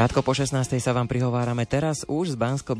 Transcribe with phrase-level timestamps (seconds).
[0.00, 0.56] Krátko po 16.
[0.80, 2.72] sa vám prihovárame teraz už z bansko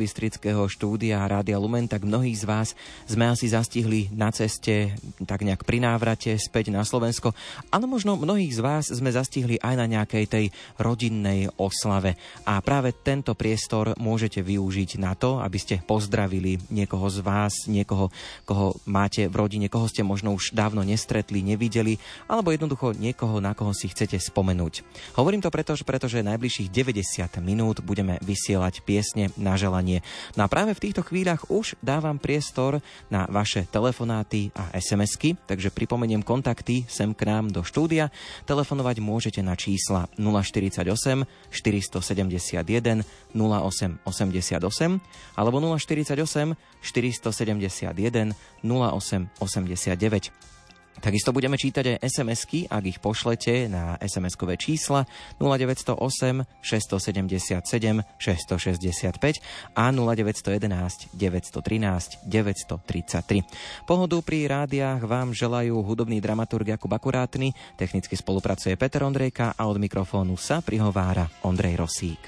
[0.73, 2.73] štúdia Rádia Lumen, tak mnohí z vás
[3.05, 4.97] sme asi zastihli na ceste
[5.29, 7.37] tak nejak pri návrate späť na Slovensko.
[7.69, 10.45] Áno, možno mnohých z vás sme zastihli aj na nejakej tej
[10.81, 12.17] rodinnej oslave.
[12.49, 18.09] A práve tento priestor môžete využiť na to, aby ste pozdravili niekoho z vás, niekoho,
[18.49, 22.01] koho máte v rodine, koho ste možno už dávno nestretli, nevideli,
[22.33, 24.89] alebo jednoducho niekoho, na koho si chcete spomenúť.
[25.21, 30.07] Hovorím to preto, pretože najbližších 90 90 minút budeme vysielať piesne na želanie.
[30.39, 32.79] No a práve v týchto chvíľach už dávam priestor
[33.11, 38.15] na vaše telefonáty a SMSky, takže pripomeniem kontakty sem k nám do štúdia.
[38.47, 43.03] Telefonovať môžete na čísla 048 471
[43.35, 45.03] 0888
[45.35, 50.60] alebo 048 471 0889.
[51.01, 55.09] Takisto budeme čítať aj SMS-ky, ak ich pošlete na SMS-kové čísla
[55.41, 59.41] 0908 677 665
[59.81, 63.89] a 0911 913 933.
[63.89, 69.81] Pohodu pri rádiách vám želajú hudobný dramaturg Jakub Akurátny, technicky spolupracuje Peter Ondrejka a od
[69.81, 72.23] mikrofónu sa prihovára Ondrej Rosík.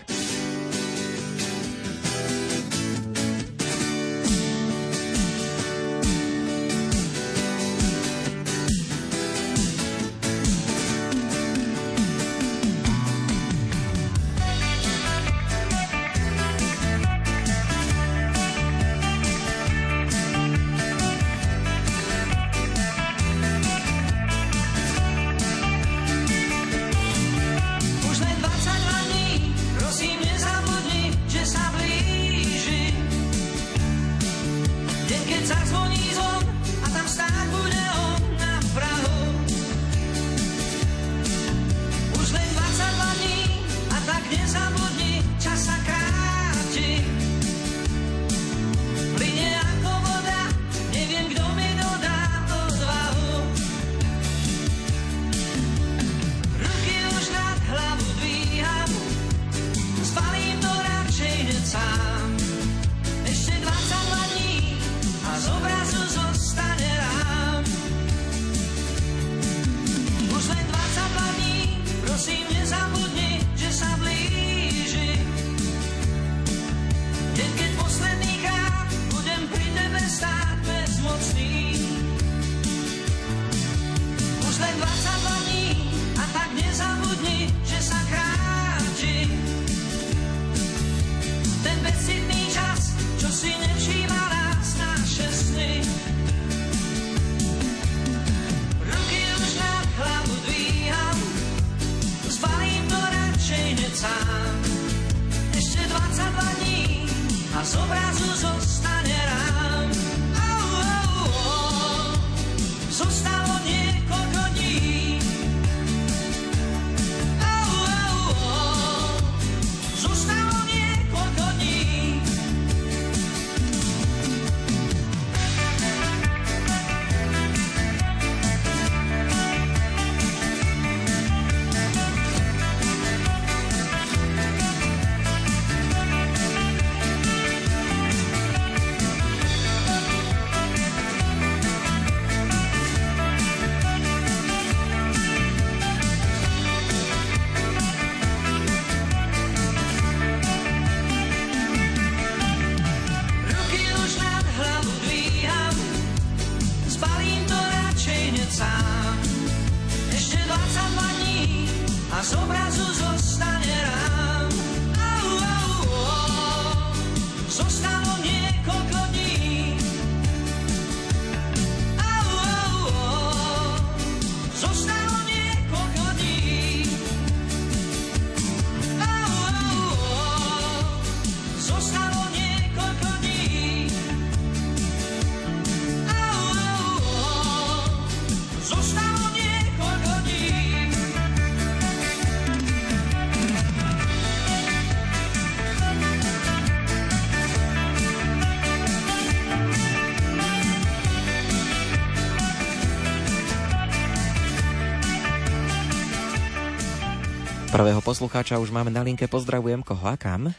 [207.72, 209.24] Prvého poslucháča už máme na linke.
[209.24, 210.53] Pozdravujem koho a kam?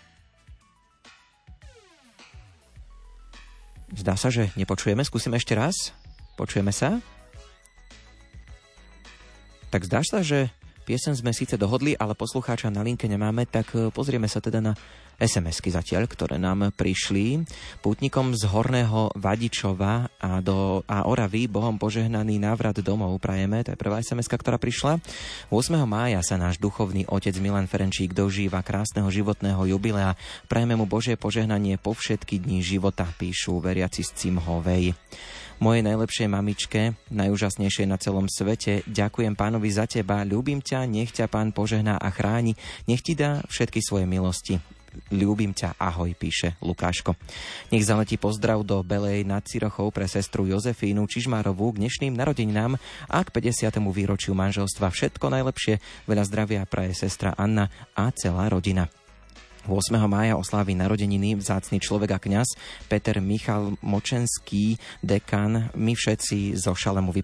[3.93, 5.05] Zdá sa, že nepočujeme.
[5.05, 5.93] Skúsime ešte raz.
[6.41, 6.97] Počujeme sa?
[9.69, 10.49] Tak zdá sa, že
[10.83, 14.75] Piesen sme síce dohodli, ale poslucháča na linke nemáme, tak e, pozrieme sa teda na
[15.23, 17.45] SMS-ky zatiaľ, ktoré nám prišli.
[17.79, 23.63] Pútnikom z Horného Vadičova a, do, a Oravy Bohom požehnaný návrat domov prajeme.
[23.63, 24.99] To je prvá sms ktorá prišla.
[25.53, 25.79] 8.
[25.87, 30.17] mája sa náš duchovný otec Milan Ferenčík dožíva krásneho životného jubilea.
[30.49, 34.97] Prajeme mu Božie požehnanie po všetky dní života, píšu veriaci z Cimhovej
[35.59, 38.81] mojej najlepšej mamičke, najúžasnejšej na celom svete.
[38.89, 42.57] Ďakujem pánovi za teba, ľúbim ťa, nech ťa pán požehná a chráni,
[42.87, 44.57] nech ti dá všetky svoje milosti.
[45.09, 47.17] Ľúbim ťa, ahoj, píše Lukáško.
[47.73, 52.77] Nech zaletí pozdrav do Belej nad Cirochou pre sestru Jozefínu Čižmárovú k dnešným narodeninám
[53.09, 53.73] a k 50.
[53.89, 54.93] výročiu manželstva.
[54.93, 58.85] Všetko najlepšie, veľa zdravia praje sestra Anna a celá rodina.
[59.63, 59.95] 8.
[60.11, 62.59] mája oslávi narodeniny vzácný človek a kňaz
[62.91, 65.71] Peter Michal Močenský, dekan.
[65.79, 67.15] My všetci zo Šalemu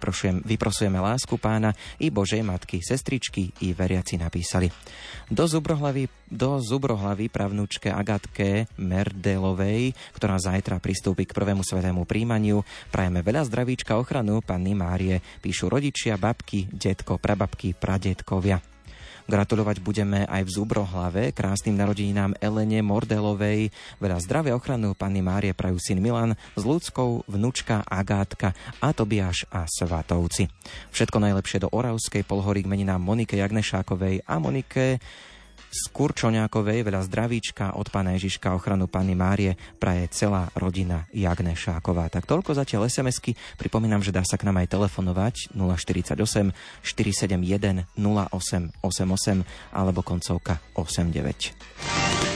[0.48, 4.72] vyprosujeme lásku pána i Božej matky, sestričky i veriaci napísali.
[5.28, 13.20] Do Zubrohlavy, do Zubrohlavy pravnúčke Agatke Merdelovej, ktorá zajtra pristúpi k prvému svetému príjmaniu, prajeme
[13.20, 18.69] veľa zdravíčka ochranu Panny Márie, píšu rodičia, babky, detko, prababky, pradetkovia.
[19.30, 23.70] Gratulovať budeme aj v Zubrohlave, krásnym narodeninám Elene Mordelovej.
[24.02, 29.70] Veľa zdravia ochranu pani Márie prajú syn Milan s ľudskou vnučka Agátka a Tobiáš a
[29.70, 30.50] Svatovci.
[30.90, 34.98] Všetko najlepšie do Oravskej polhory k meninám Monike Jagnešákovej a Monike
[35.70, 42.10] z Kurčoňákovej veľa zdravíčka od pána Ježiška ochranu Panny Márie praje celá rodina Jagne Šáková.
[42.10, 43.38] Tak toľko zatiaľ SMS-ky.
[43.62, 46.18] Pripomínam, že dá sa k nám aj telefonovať 048
[46.82, 48.78] 471 0888
[49.74, 52.29] alebo koncovka 89.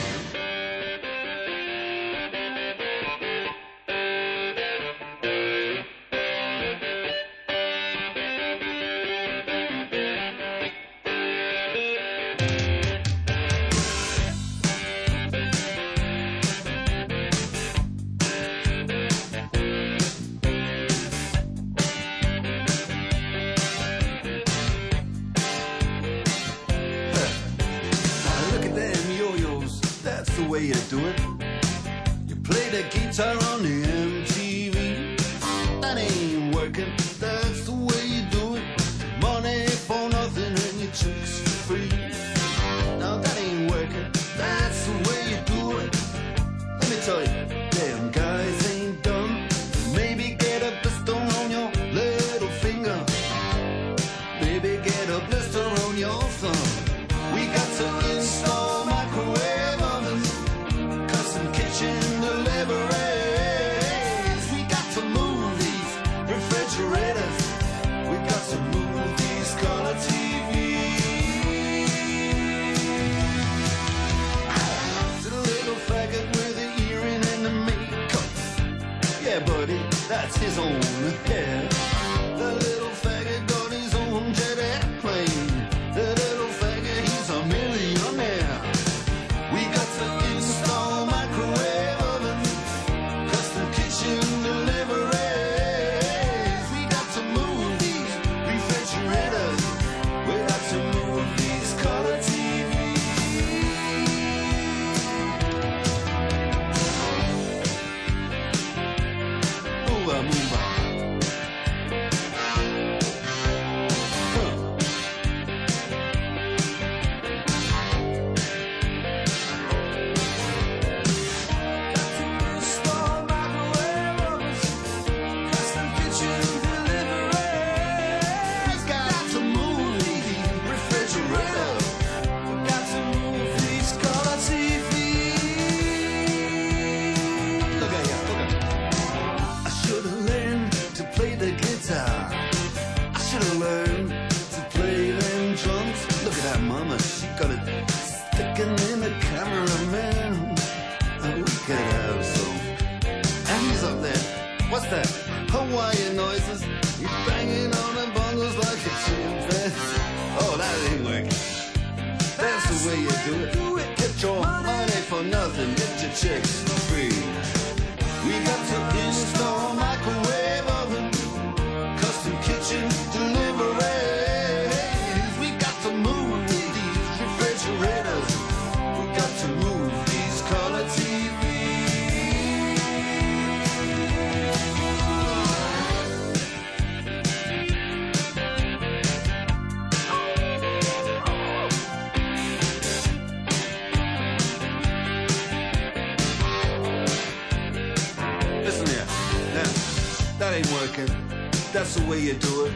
[202.14, 202.72] Way you do it.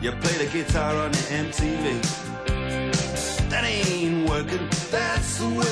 [0.00, 1.84] You play the guitar on the MTV.
[3.50, 4.68] That ain't working.
[4.90, 5.65] That's the way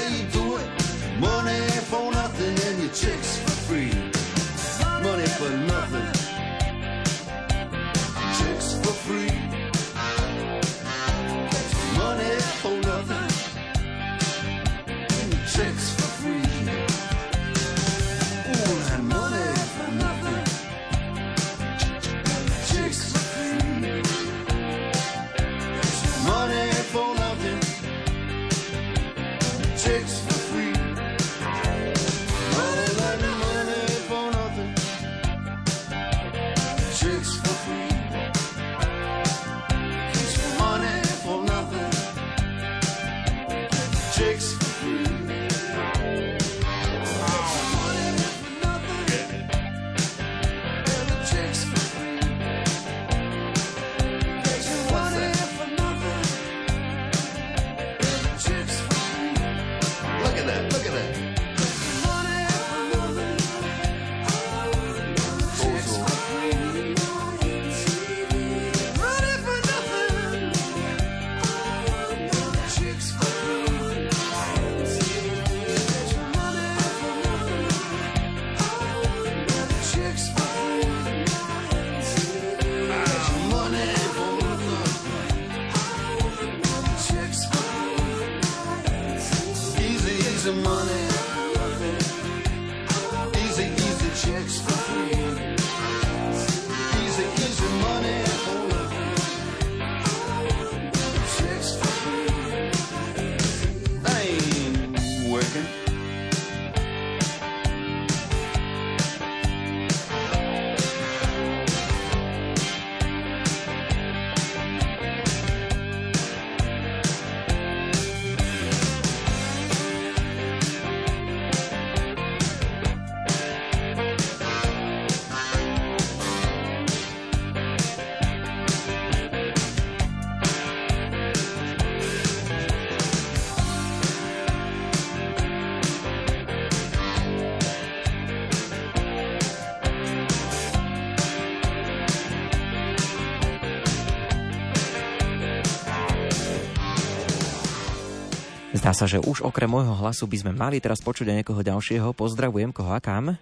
[148.94, 152.14] Zdá sa, že už okrem môjho hlasu by sme mali teraz počuť aj niekoho ďalšieho.
[152.14, 153.34] Pozdravujem koho a kam?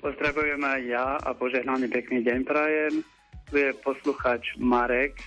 [0.00, 3.04] Pozdravujem aj ja a požehnaný pekný deň prajem.
[3.52, 5.20] Tu je posluchač Marek.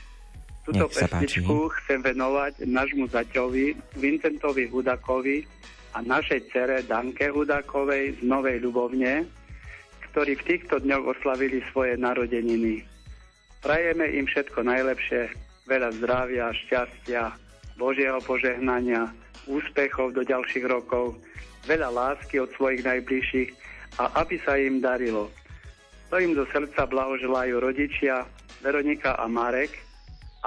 [0.66, 0.90] Páči.
[0.90, 5.46] pesničku chcem venovať nášmu zaťovi Vincentovi Hudakovi
[5.94, 9.22] a našej cere Danke Hudakovej z Novej Ľubovne,
[10.10, 12.82] ktorí v týchto dňoch oslavili svoje narodeniny.
[13.62, 15.30] Prajeme im všetko najlepšie,
[15.70, 17.38] veľa zdravia, šťastia,
[17.78, 19.14] Božieho požehnania,
[19.46, 21.14] úspechov do ďalších rokov,
[21.70, 23.50] veľa lásky od svojich najbližších
[24.02, 25.30] a aby sa im darilo.
[26.10, 28.24] To im do srdca blahoželajú rodičia
[28.64, 29.76] Veronika a Marek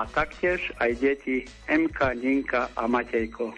[0.01, 3.53] a taktiež aj deti Emka, Ninka a Matejko.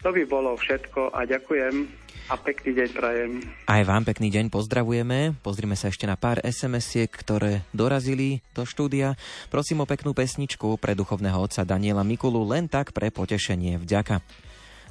[0.00, 1.90] To by bolo všetko a ďakujem
[2.28, 3.30] a pekný deň prajem.
[3.64, 5.32] Aj vám pekný deň pozdravujeme.
[5.40, 9.16] Pozrime sa ešte na pár SMS-iek, ktoré dorazili do štúdia.
[9.48, 13.80] Prosím o peknú pesničku pre duchovného otca Daniela Mikulu, len tak pre potešenie.
[13.80, 14.20] Vďaka.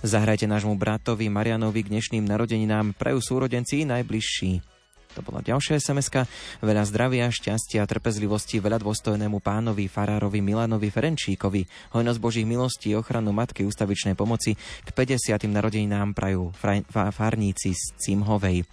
[0.02, 4.77] Zahrajte nášmu bratovi Marianovi k dnešným narodeninám prejú súrodenci najbližší.
[5.18, 6.30] To bola ďalšia sms
[6.62, 11.66] Veľa zdravia, šťastia a trpezlivosti veľa dôstojnému pánovi farárovi Milanovi Ferenčíkovi.
[11.98, 14.54] Hojnosť Božích milostí, ochranu Matky ústavičnej pomoci
[14.86, 15.42] k 50.
[15.50, 16.54] narodeninám prajú
[16.94, 18.70] farníci z Cimhovej.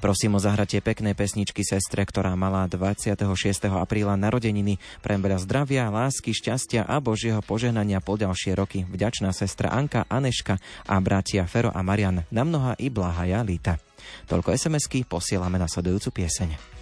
[0.00, 3.20] Prosím o zahratie peknej pesničky sestre, ktorá mala 26.
[3.68, 4.80] apríla narodeniny.
[5.04, 8.84] Pre veľa zdravia, lásky, šťastia a Božieho požehnania po ďalšie roky.
[8.84, 10.56] Vďačná sestra Anka, Aneška
[10.88, 12.24] a bratia Fero a Marian.
[12.28, 13.85] Na mnoha i blahaja líta.
[14.28, 16.75] Toľko SMS-ky posielame na sledujúcu pieseň.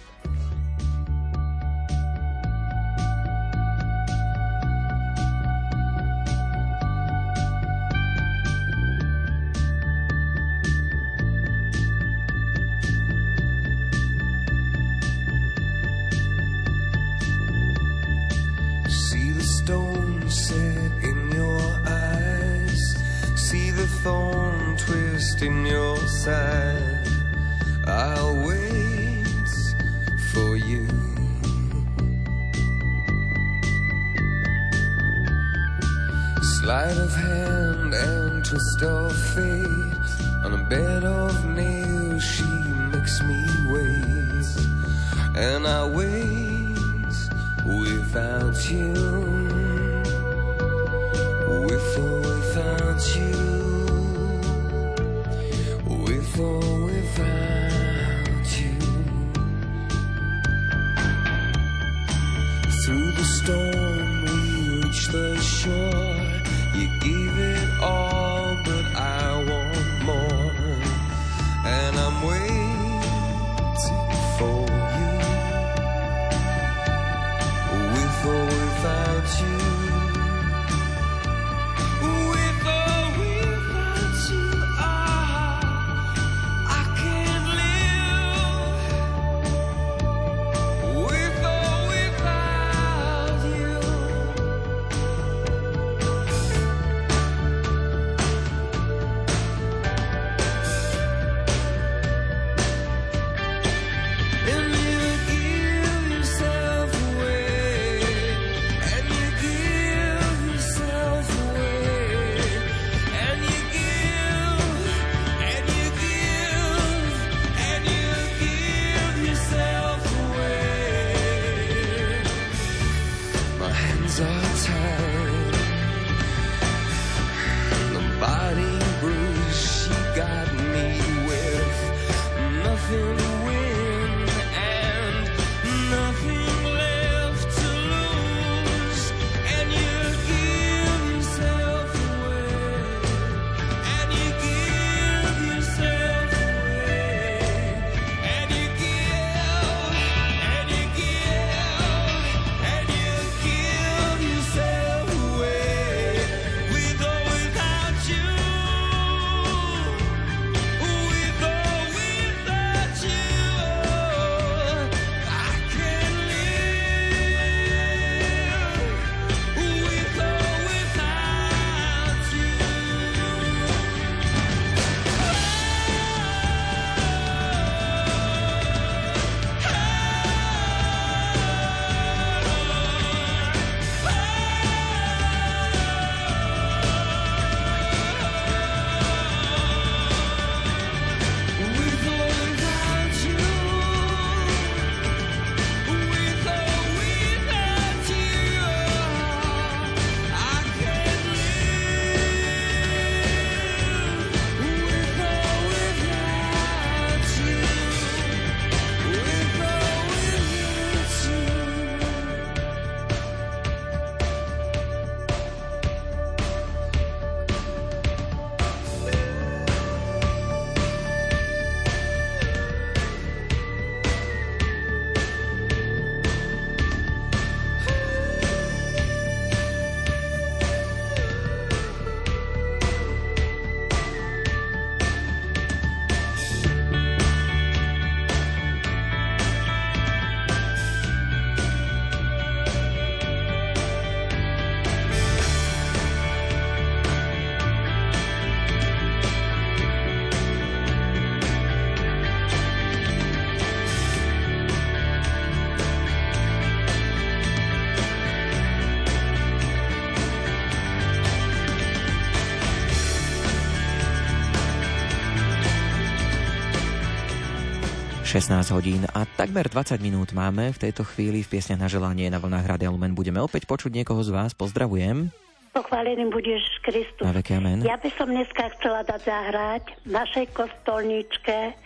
[268.35, 272.35] ...16 hodín a takmer 20 minút máme v tejto chvíli v piesňach na želanie na
[272.35, 273.15] vlnách Rádia Lumen.
[273.15, 274.51] Budeme opäť počuť niekoho z vás.
[274.51, 275.31] Pozdravujem.
[275.71, 277.23] Pochválený budeš Kristus.
[277.23, 277.87] Na veky amen.
[277.87, 281.79] Ja by som dneska chcela dať zahrať našej kostolničke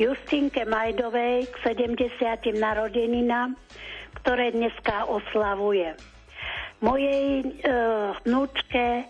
[0.00, 2.08] Justinke Majdovej k 70.
[2.56, 3.52] narodeninám,
[4.24, 6.00] ktoré dneska oslavuje.
[6.80, 7.48] Mojej e,
[8.24, 9.04] vnúčke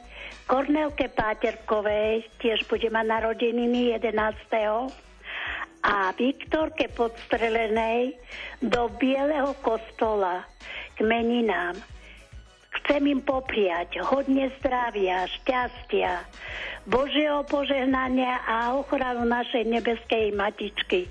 [0.51, 5.10] Kornelke Páterkovej tiež bude mať narodeniny 11.
[5.81, 8.17] A Viktorke Podstrelenej
[8.61, 10.45] do Bieleho kostola
[10.97, 11.77] k meninám.
[12.71, 16.23] Chcem im popriať hodne zdravia, šťastia,
[16.89, 21.09] Božieho požehnania a ochranu našej nebeskej matičky.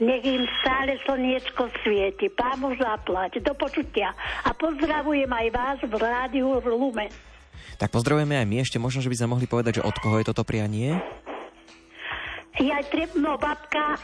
[0.00, 2.32] Nech im stále slniečko svieti.
[2.32, 3.44] Pán Boh zaplať.
[3.44, 4.16] Do počutia.
[4.48, 7.12] A pozdravujem aj vás v rádiu Lumen.
[7.76, 8.56] Tak pozdravujeme aj my.
[8.64, 11.00] Ešte možno, že by sme mohli povedať, že od koho je toto prianie?
[12.58, 12.82] Ja
[13.14, 13.94] no babka,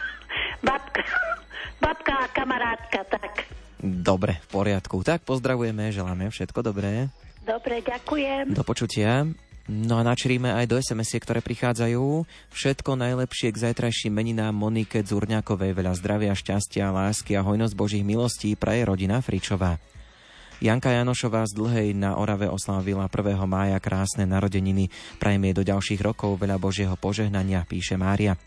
[0.63, 1.03] babka,
[1.85, 3.51] babka a kamarátka, tak.
[3.83, 5.03] Dobre, v poriadku.
[5.03, 7.11] Tak pozdravujeme, želáme všetko dobré.
[7.43, 8.55] Dobre, ďakujem.
[8.55, 9.27] Do počutia.
[9.67, 12.23] No a načríme aj do sms ktoré prichádzajú.
[12.55, 15.75] Všetko najlepšie k zajtrajším meninám Monike Zurňakovej.
[15.75, 19.83] Veľa zdravia, šťastia, lásky a hojnosť Božích milostí praje rodina Fričová.
[20.57, 23.45] Janka Janošová z Dlhej na Orave oslávila 1.
[23.45, 24.89] mája krásne narodeniny.
[25.21, 28.41] Prajem jej do ďalších rokov veľa Božieho požehnania, píše Mária.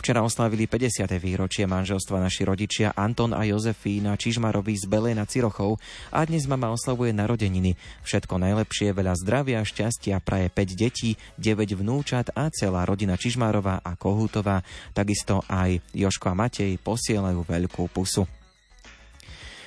[0.00, 1.04] Včera oslávili 50.
[1.20, 5.76] výročie manželstva naši rodičia Anton a Jozefína Čižmarovi z Belej na Cirochov
[6.08, 7.76] a dnes mama oslavuje narodeniny.
[8.08, 13.92] Všetko najlepšie, veľa zdravia, šťastia, praje 5 detí, 9 vnúčat a celá rodina Čižmárová a
[14.00, 14.64] Kohútová.
[14.96, 18.43] Takisto aj Joško a Matej posielajú veľkú pusu.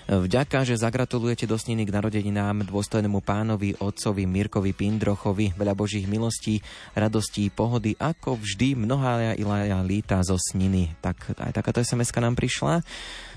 [0.08, 6.64] Vďaka, že zagratulujete do sniny k narodeninám dôstojnému pánovi, otcovi Mirkovi Pindrochovi, veľa božích milostí,
[6.96, 10.96] radostí, pohody, ako vždy mnohá ilaja líta zo sniny.
[11.04, 12.88] Tak aj takáto sms nám prišla.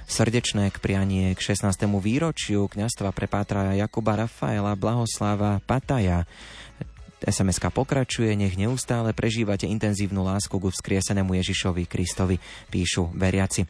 [0.06, 1.90] Srdečné k prianie k 16.
[1.98, 6.22] výročiu kňastva pre Pátra Jakuba Rafaela Blahoslava Pataja.
[7.24, 12.40] Sms pokračuje, nech neustále prežívate intenzívnu lásku k vzkriesenému Ježišovi Kristovi,
[12.72, 13.68] píšu veriaci.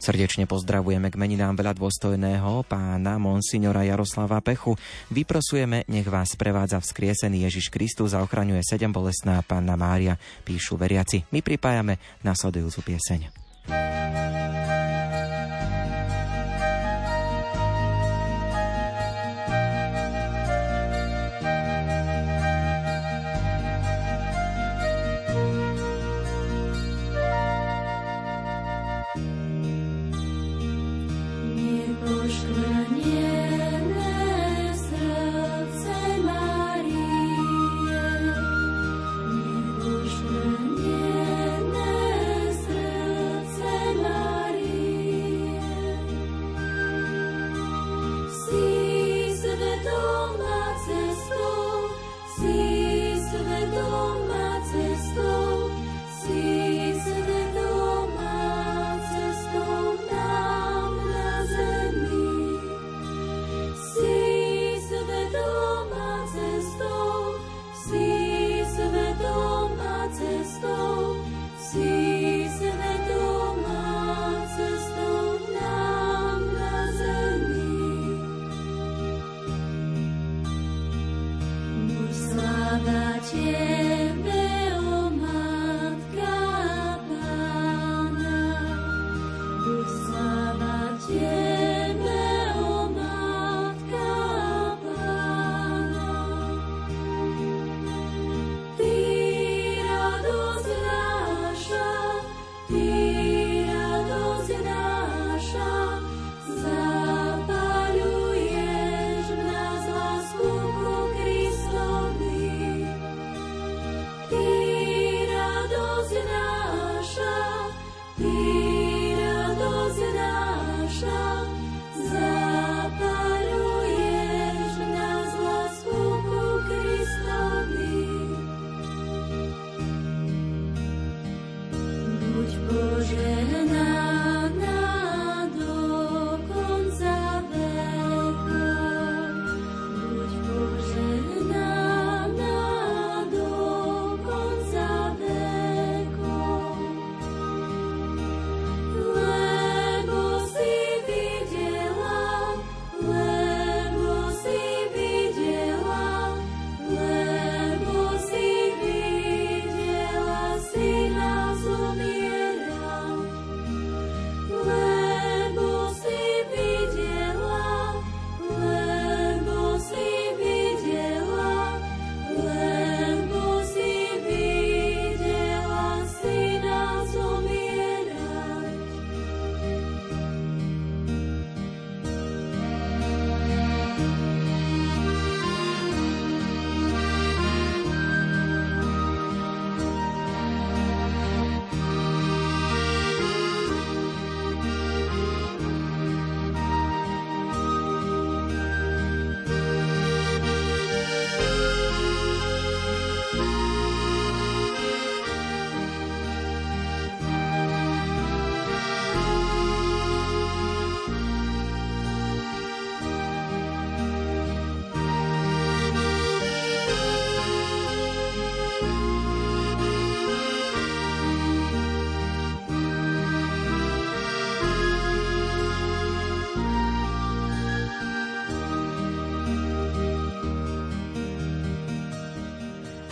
[0.00, 4.76] Srdečne pozdravujeme k meninám veľa dôstojného pána Monsignora Jaroslava Pechu.
[5.12, 11.28] Vyprosujeme, nech vás prevádza vzkriesený Ježiš Kristus a ochraňuje sedem bolestná pána Mária, píšu veriaci.
[11.28, 13.20] My pripájame nasledujúcu pieseň.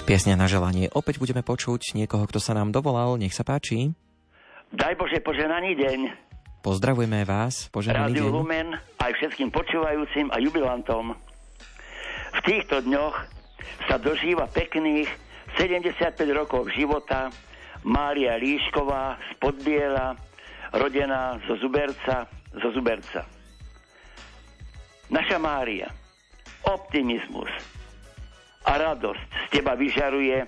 [0.09, 0.89] Piesňa na želanie.
[0.97, 3.21] Opäť budeme počuť niekoho, kto sa nám dovolal.
[3.21, 3.93] Nech sa páči.
[4.73, 6.01] Daj Bože poženaný deň.
[6.65, 7.69] Pozdravujeme vás.
[7.69, 8.33] Poženaný Rádiu deň.
[8.33, 8.69] Lumen
[9.05, 11.13] aj všetkým počúvajúcim a jubilantom.
[12.33, 13.21] V týchto dňoch
[13.85, 15.13] sa dožíva pekných
[15.61, 15.93] 75
[16.33, 17.29] rokov života
[17.85, 20.17] Mária Líšková z Podbiela,
[20.73, 22.25] rodená zo Zuberca,
[22.57, 23.29] zo Zuberca.
[25.13, 25.93] Naša Mária,
[26.65, 27.53] optimizmus,
[28.65, 30.47] a radosť z teba vyžaruje,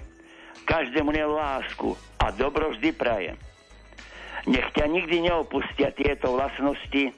[0.66, 3.33] každému lásku a dobro vždy praje.
[4.46, 7.12] Nech ťa nikdy neopustia tieto vlastnosti,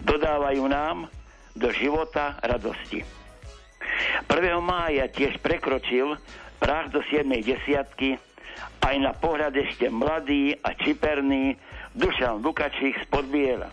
[0.00, 1.10] dodávajú nám
[1.52, 3.04] do života radosti.
[4.30, 4.30] 1.
[4.62, 6.16] mája tiež prekročil
[6.62, 7.26] prach do 7.
[7.42, 8.16] desiatky
[8.80, 11.56] aj na pohľad ešte mladý a čiperný
[11.92, 13.68] Dušan Lukačík z Podbiela.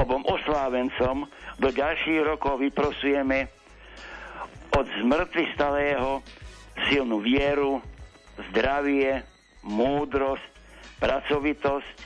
[0.00, 1.28] Obom oslávencom
[1.60, 3.61] do ďalších rokov vyprosujeme
[4.76, 6.24] od zmrtvy stalého
[6.88, 7.84] silnú vieru,
[8.50, 9.20] zdravie,
[9.62, 10.44] múdrosť,
[10.98, 11.96] pracovitosť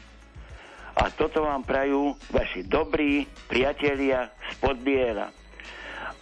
[0.96, 5.29] a toto vám prajú vaši dobrí priatelia z Podbiera.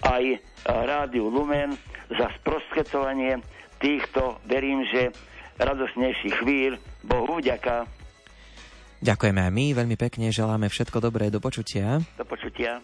[0.02, 0.24] Aj
[0.66, 1.78] Rádiu Lumen
[2.11, 3.40] za sprostredkovanie
[3.78, 5.14] týchto, verím, že
[5.57, 6.72] radosnejších chvíľ.
[7.07, 7.87] Bohu vďaka.
[9.04, 12.00] Ďakujeme aj my, veľmi pekne želáme všetko dobré, do počutia.
[12.16, 12.80] Do počutia.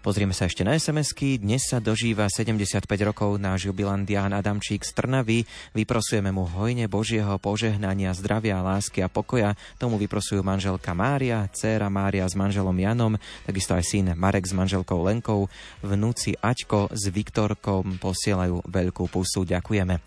[0.00, 1.36] Pozrieme sa ešte na SMS-ky.
[1.36, 5.44] Dnes sa dožíva 75 rokov náš jubilant Jan Adamčík z Trnavy.
[5.76, 9.60] Vyprosujeme mu hojne Božieho požehnania, zdravia, lásky a pokoja.
[9.76, 15.04] Tomu vyprosujú manželka Mária, dcéra Mária s manželom Janom, takisto aj syn Marek s manželkou
[15.04, 15.52] Lenkou,
[15.84, 19.44] vnúci Aťko s Viktorkom posielajú veľkú pusu.
[19.44, 20.00] Ďakujeme.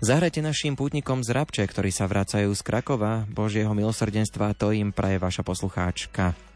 [0.00, 3.28] Zahrajte našim pútnikom z Rabče, ktorí sa vracajú z Krakova.
[3.28, 6.51] Božieho milosrdenstva, to im praje vaša poslucháčka.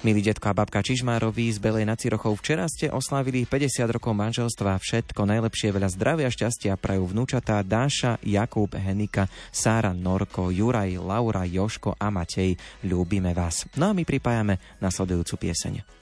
[0.00, 4.80] Milí detko a babka Čižmárovi z Belej nad Cirochou, včera ste oslávili 50 rokov manželstva.
[4.80, 12.00] Všetko najlepšie, veľa zdravia, šťastia prajú vnúčatá Dáša, Jakub, Henika, Sára, Norko, Juraj, Laura, Joško
[12.00, 12.56] a Matej.
[12.80, 13.68] Ľúbime vás.
[13.76, 15.99] No a my pripájame nasledujúcu pieseň.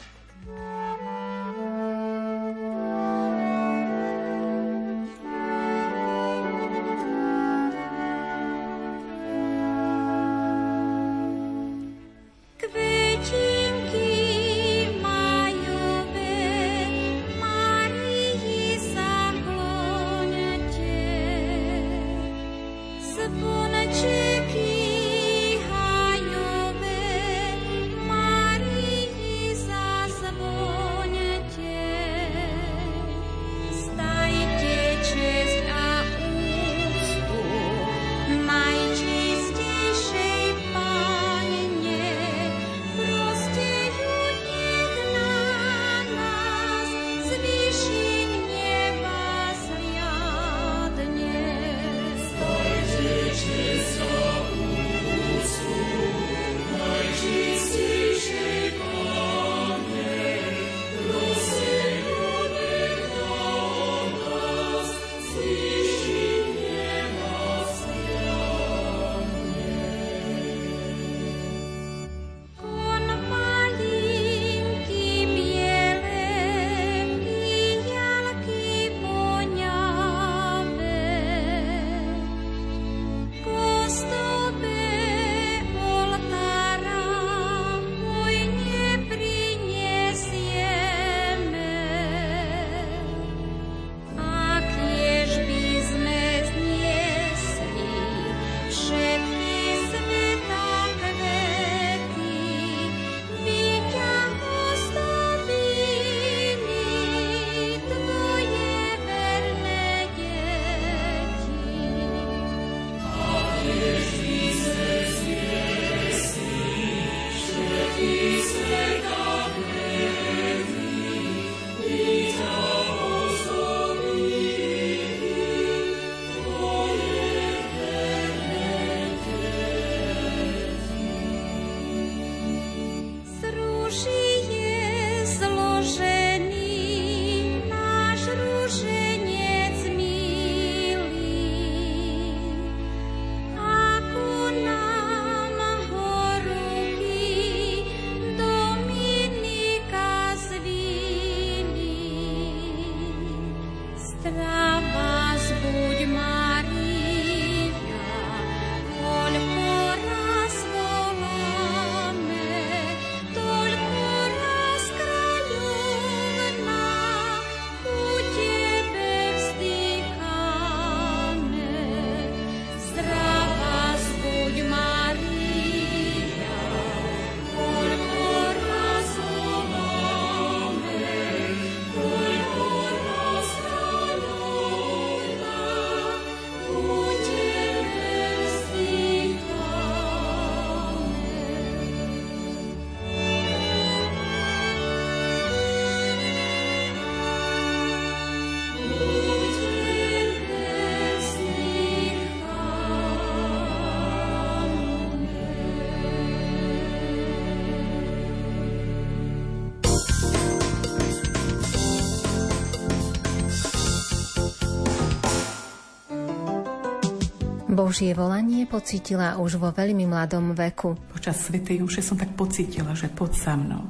[217.89, 220.93] Božie volanie pocítila už vo veľmi mladom veku.
[221.09, 223.81] Počas Svetej Juše som tak pocítila, že pod sa mnou.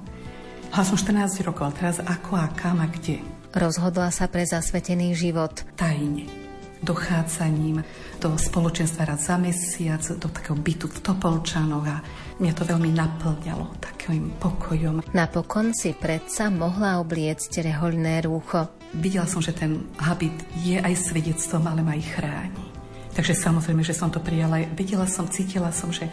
[0.71, 3.19] Hala som 14 rokov, ale teraz ako a kam a kde?
[3.51, 5.67] Rozhodla sa pre zasvetený život.
[5.75, 6.31] Tajne.
[6.79, 7.83] Dochádzaním
[8.23, 11.99] do spoločenstva raz za mesiac, do takého bytu v Topolčanoch a
[12.39, 15.11] mňa to veľmi naplňalo takým pokojom.
[15.11, 18.63] Napokon si predsa mohla obliecť rehoľné rúcho.
[18.95, 22.68] Videla som, že ten habit je aj svedectvom, ale ma aj chráni.
[23.19, 24.63] Takže samozrejme, že som to prijala.
[24.79, 26.07] Videla som, cítila som, že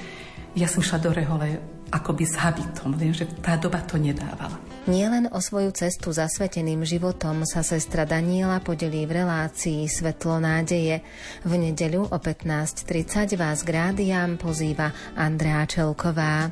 [0.57, 1.61] ja som šla do rehole
[1.93, 4.57] akoby s habitom, lenže tá doba to nedávala.
[4.89, 11.05] Nielen o svoju cestu zasveteným životom sa sestra Daniela podelí v relácii Svetlo nádeje.
[11.45, 16.49] V nedeľu o 15.30 vás k rádiám pozýva Andrea Čelková.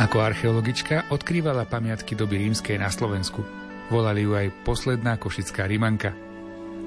[0.00, 3.61] Ako archeologička odkrývala pamiatky doby rímskej na Slovensku.
[3.92, 6.16] Volali ju aj posledná košická rimanka.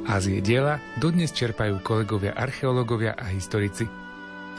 [0.09, 3.85] A z jej diela dodnes čerpajú kolegovia archeológovia a historici.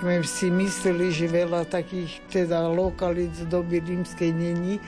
[0.06, 4.78] My si mysleli, že veľa takých teda lokalít z doby rímskej není,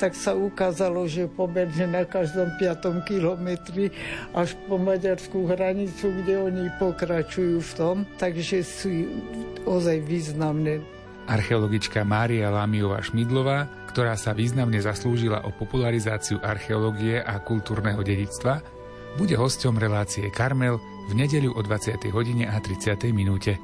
[0.00, 3.94] tak sa ukázalo, že pomerne na každom piatom kilometri
[4.34, 8.90] až po maďarskú hranicu, kde oni pokračujú v tom, takže sú
[9.68, 10.82] ozaj významné.
[11.30, 18.58] Archeologička Mária Lámiová Šmidlová, ktorá sa významne zaslúžila o popularizáciu archeológie a kultúrneho dedictva,
[19.14, 22.02] bude hosťom relácie Karmel v nedeľu o 20.
[22.10, 23.14] hodine a 30.
[23.14, 23.54] minúte.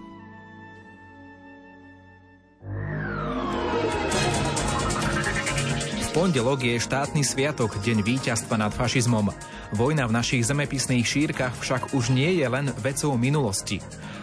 [6.10, 9.32] pondelok je štátny sviatok, deň víťazstva nad fašizmom.
[9.72, 13.80] Vojna v našich zemepisných šírkach však už nie je len vecou minulosti.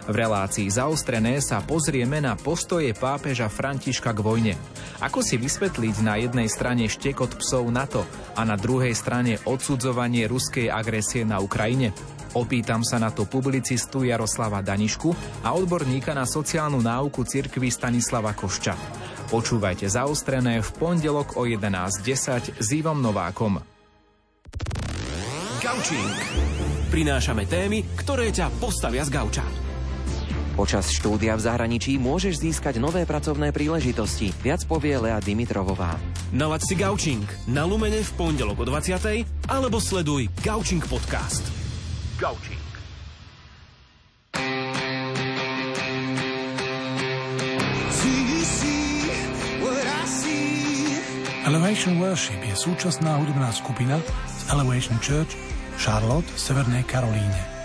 [0.07, 4.53] V relácii zaostrené sa pozrieme na postoje pápeža Františka k vojne.
[5.03, 10.71] Ako si vysvetliť na jednej strane štekot psov NATO a na druhej strane odsudzovanie ruskej
[10.71, 11.91] agresie na Ukrajine?
[12.39, 15.11] Opýtam sa na to publicistu Jaroslava Danišku
[15.43, 18.79] a odborníka na sociálnu náuku cirkvi Stanislava Košča.
[19.27, 23.59] Počúvajte zaostrené v pondelok o 11.10 s Ivom Novákom.
[25.59, 26.15] Gaučing.
[26.87, 29.66] Prinášame témy, ktoré ťa postavia z gauča.
[30.57, 34.33] Počas štúdia v zahraničí môžeš získať nové pracovné príležitosti.
[34.41, 36.01] Viac povie Lea Dimitrovová.
[36.33, 39.53] Nalaď si Gaučing na Lumene v pondelok o 20.
[39.53, 41.45] alebo sleduj Gaučing podcast.
[42.17, 42.57] Gaučing.
[51.45, 55.37] Elevation Worship je súčasná hudobná skupina z Elevation Church
[55.77, 57.56] Charlotte v Severnej Karolíne.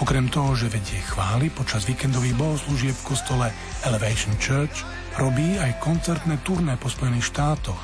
[0.00, 3.46] Okrem toho, že vedie chvály počas víkendových bohoslúžieb v kostole
[3.84, 4.80] Elevation Church,
[5.20, 7.76] robí aj koncertné turné po Spojených štátoch.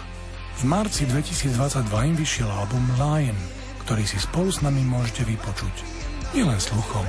[0.56, 3.36] V marci 2022 im vyšiel album Lion,
[3.84, 5.84] ktorý si spolu s nami môžete vypočuť.
[6.32, 7.04] Nielen sluchom,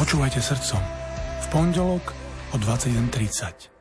[0.00, 0.80] počúvajte srdcom.
[1.44, 2.16] V pondelok
[2.50, 3.77] o 21.30.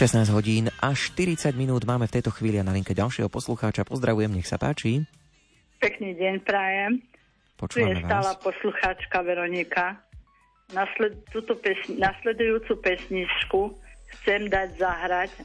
[0.00, 3.84] 16 hodín a 40 minút máme v tejto chvíli a na linke ďalšieho poslucháča.
[3.84, 5.04] Pozdravujem, nech sa páči.
[5.76, 7.04] Pekný deň prajem.
[7.04, 8.40] Tu je Počúvame stála vás.
[8.40, 10.00] poslucháčka Veronika.
[10.72, 13.76] Nasled, túto pesni, nasledujúcu pesničku
[14.16, 15.36] chcem dať zahrať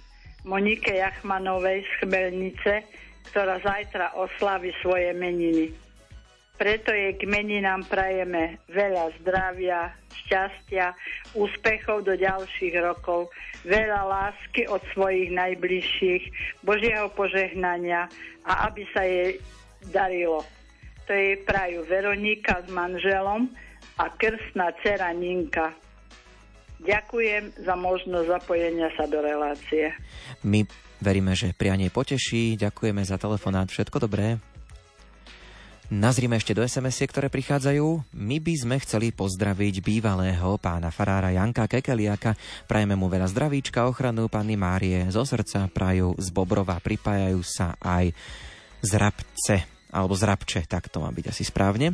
[0.48, 2.88] Monike Jachmanovej z Chmelnice,
[3.36, 5.76] ktorá zajtra oslaví svoje meniny.
[6.56, 9.92] Preto jej k meninám prajeme veľa zdravia,
[10.24, 10.96] šťastia,
[11.36, 13.28] úspechov do ďalších rokov,
[13.68, 16.24] veľa lásky od svojich najbližších,
[16.64, 18.08] Božieho požehnania
[18.48, 19.36] a aby sa jej
[19.92, 20.48] darilo.
[21.06, 23.52] To jej prajú Veronika s manželom
[24.00, 25.76] a krstná dcera Ninka.
[26.82, 29.92] Ďakujem za možnosť zapojenia sa do relácie.
[30.46, 30.64] My
[31.04, 32.56] veríme, že prianie poteší.
[32.56, 33.68] Ďakujeme za telefonát.
[33.68, 34.55] Všetko dobré.
[35.86, 38.18] Nazrime ešte do sms ktoré prichádzajú.
[38.18, 42.34] My by sme chceli pozdraviť bývalého pána farára Janka Kekeliaka.
[42.66, 48.18] Prajeme mu veľa zdravíčka, ochranu Panny Márie zo srdca, prajú z Bobrova, pripájajú sa aj
[48.82, 49.56] z Rabce,
[49.94, 51.94] alebo z Rabče, tak to má byť asi správne.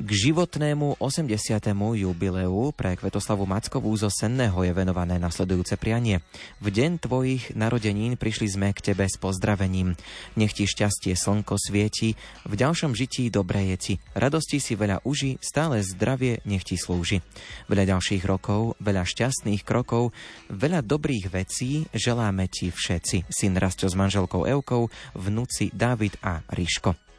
[0.00, 1.60] K životnému 80.
[1.76, 6.24] jubileu pre Kvetoslavu Mackovú zo Senného je venované nasledujúce prianie.
[6.56, 9.92] V deň tvojich narodenín prišli sme k tebe s pozdravením.
[10.40, 12.16] Nech ti šťastie slnko svieti,
[12.48, 14.00] v ďalšom žití dobré jeci.
[14.16, 17.20] Radosti si veľa uži, stále zdravie nech ti slúži.
[17.68, 20.16] Veľa ďalších rokov, veľa šťastných krokov,
[20.48, 23.28] veľa dobrých vecí želáme ti všetci.
[23.28, 27.09] Syn Rastio s manželkou Evkou, vnúci Dávid a Ríško.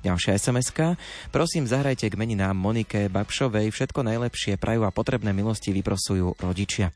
[0.00, 0.72] Ďalšia sms
[1.28, 3.68] Prosím, zahrajte k meninám Monike Babšovej.
[3.68, 6.88] Všetko najlepšie prajú a potrebné milosti vyprosujú rodičia.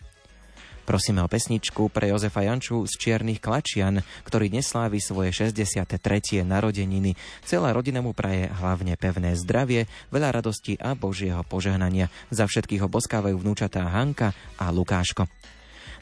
[0.84, 6.44] Prosíme o pesničku pre Jozefa Janču z Čiernych Klačian, ktorý dnes slávi svoje 63.
[6.44, 7.16] narodeniny.
[7.40, 12.12] Celá rodina mu praje hlavne pevné zdravie, veľa radosti a Božieho požehnania.
[12.28, 15.24] Za všetkých ho boskávajú vnúčatá Hanka a Lukáško.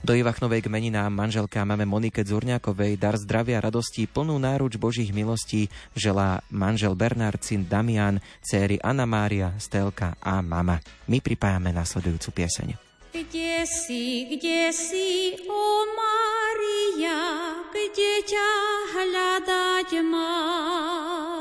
[0.02, 5.70] Do Ivachnovej k meninám manželka máme Monike Dzurňákovej dar zdravia, radosti, plnú náruč Božích milostí
[5.94, 10.82] želá manžel Bernard, syn Damian, céry Anna Mária, Stelka a mama.
[11.06, 12.74] My pripájame nasledujúcu pieseň.
[13.14, 17.18] Kde si, kde si, o Mária,
[17.70, 18.50] kde ťa
[18.98, 21.31] hľadať mám?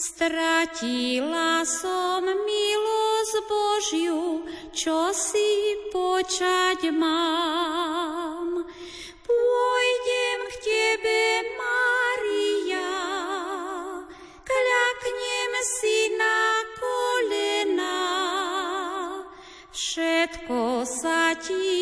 [0.00, 8.64] Stratila som milosť Božiu, čo si počať mám.
[9.20, 11.20] Pôjdem k tebe,
[11.52, 12.96] Mária,
[14.40, 18.00] kľaknem si na kolena.
[19.68, 21.79] Všetko sa ti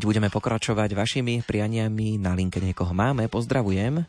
[0.00, 2.16] opäť budeme pokračovať vašimi prianiami.
[2.16, 3.28] Na linke niekoho máme.
[3.28, 4.00] Pozdravujem.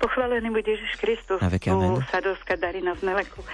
[0.00, 1.36] Pochválený bude Ježiš Kristus.
[1.36, 2.00] Na veky amen.
[2.08, 3.44] Sadovská Darina z Meleku.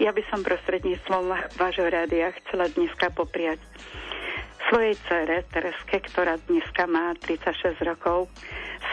[0.00, 3.60] Ja by som prostredníctvom vášho rádia chcela dneska popriať
[4.72, 8.32] svojej dcere Tereske, ktorá dneska má 36 rokov,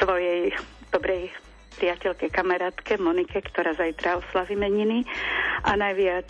[0.04, 0.52] svojej
[0.92, 1.32] dobrej
[1.80, 5.08] priateľke, kamarátke Monike, ktorá zajtra oslaví meniny
[5.64, 6.28] a najviac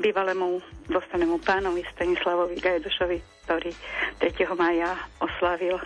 [0.00, 3.70] bývalému dostanému pánovi Stanislavovi Gajdošovi, ktorý
[4.18, 4.34] 3.
[4.58, 5.78] maja oslavil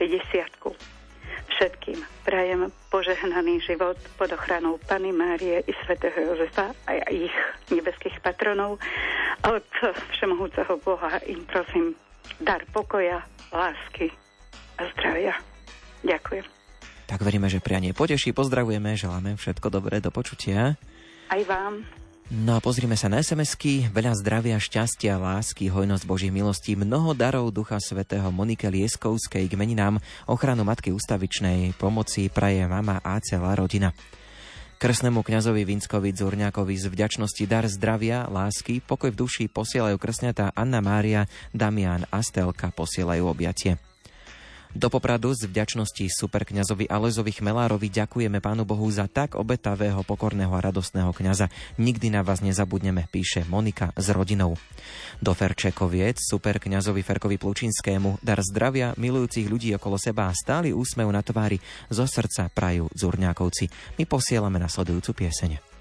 [0.00, 0.48] 50
[1.54, 7.30] Všetkým prajem požehnaný život pod ochranou Pany Márie i svätého Jozefa a ich
[7.70, 8.80] nebeských patronov.
[9.44, 9.68] A od
[10.16, 11.94] Všemohúceho Boha im prosím
[12.40, 13.22] dar pokoja,
[13.52, 14.10] lásky
[14.80, 15.36] a zdravia.
[16.02, 16.44] Ďakujem.
[17.04, 18.34] Tak veríme, že prianie poteší.
[18.34, 20.74] Pozdravujeme, želáme všetko dobré, do počutia.
[21.30, 22.03] Aj vám.
[22.32, 23.92] No a pozrime sa na SMS-ky.
[23.92, 30.00] Veľa zdravia, šťastia, lásky, hojnosť Božích milostí, mnoho darov Ducha Svetého Monike Lieskovskej k meninám,
[30.24, 33.92] ochranu Matky Ústavičnej, pomoci praje mama a celá rodina.
[34.80, 40.80] Krsnému kňazovi Vinskovi Zurňákovi z vďačnosti dar zdravia, lásky, pokoj v duši posielajú krsňatá Anna
[40.80, 43.76] Mária, Damian a Stelka posielajú objatie.
[44.74, 50.58] Do Popradu z vďačnosti superkňazovi Alezovi Chmelárovi ďakujeme Pánu Bohu za tak obetavého, pokorného a
[50.58, 51.46] radostného kňaza.
[51.78, 54.58] Nikdy na vás nezabudneme, píše Monika s rodinou.
[55.22, 61.22] Do Ferčekoviec superkňazovi Ferkovi Plučinskému dar zdravia, milujúcich ľudí okolo seba a stály úsmev na
[61.22, 63.70] tvári zo srdca prajú Zurňákovci.
[64.02, 65.73] My posielame nasledujúcu pieseň.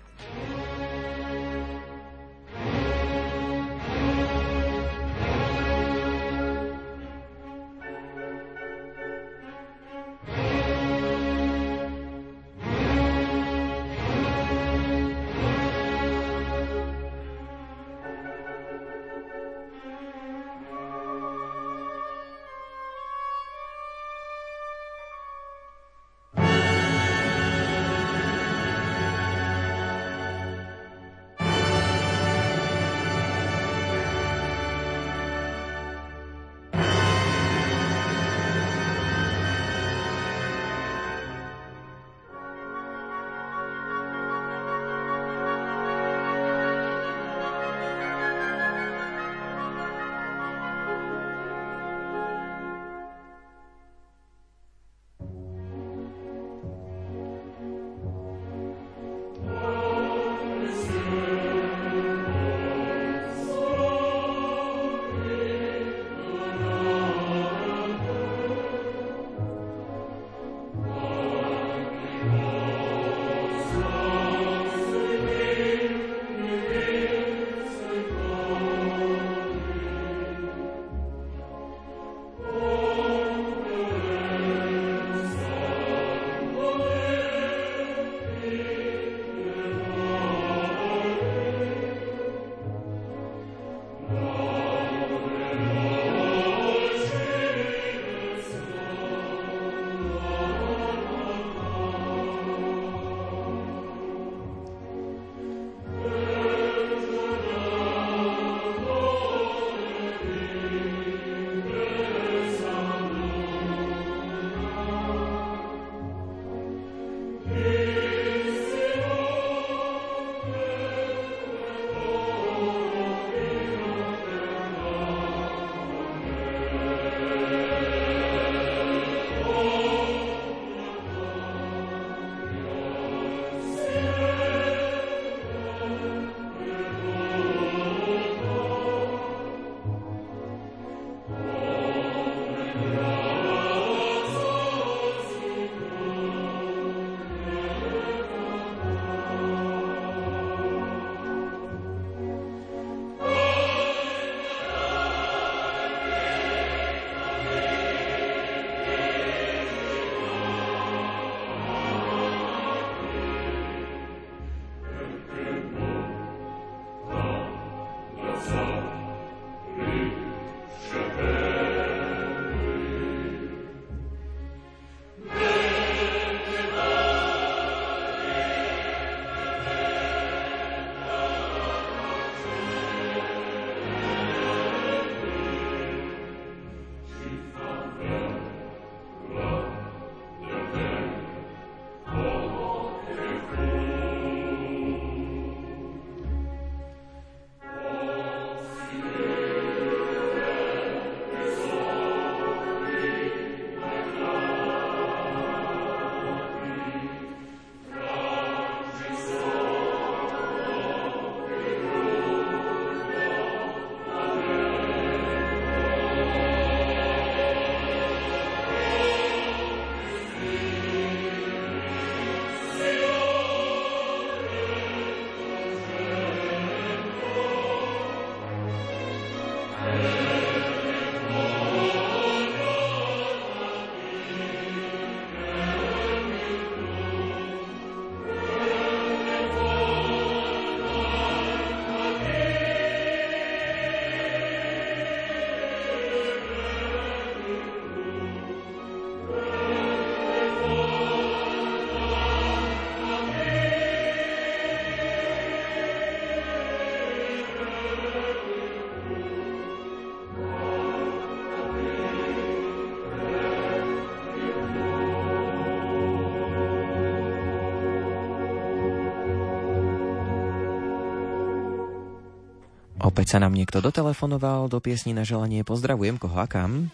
[273.34, 275.66] Opäť sa nám niekto dotelefonoval do piesni na želanie.
[275.66, 276.94] Pozdravujem, koho a kam?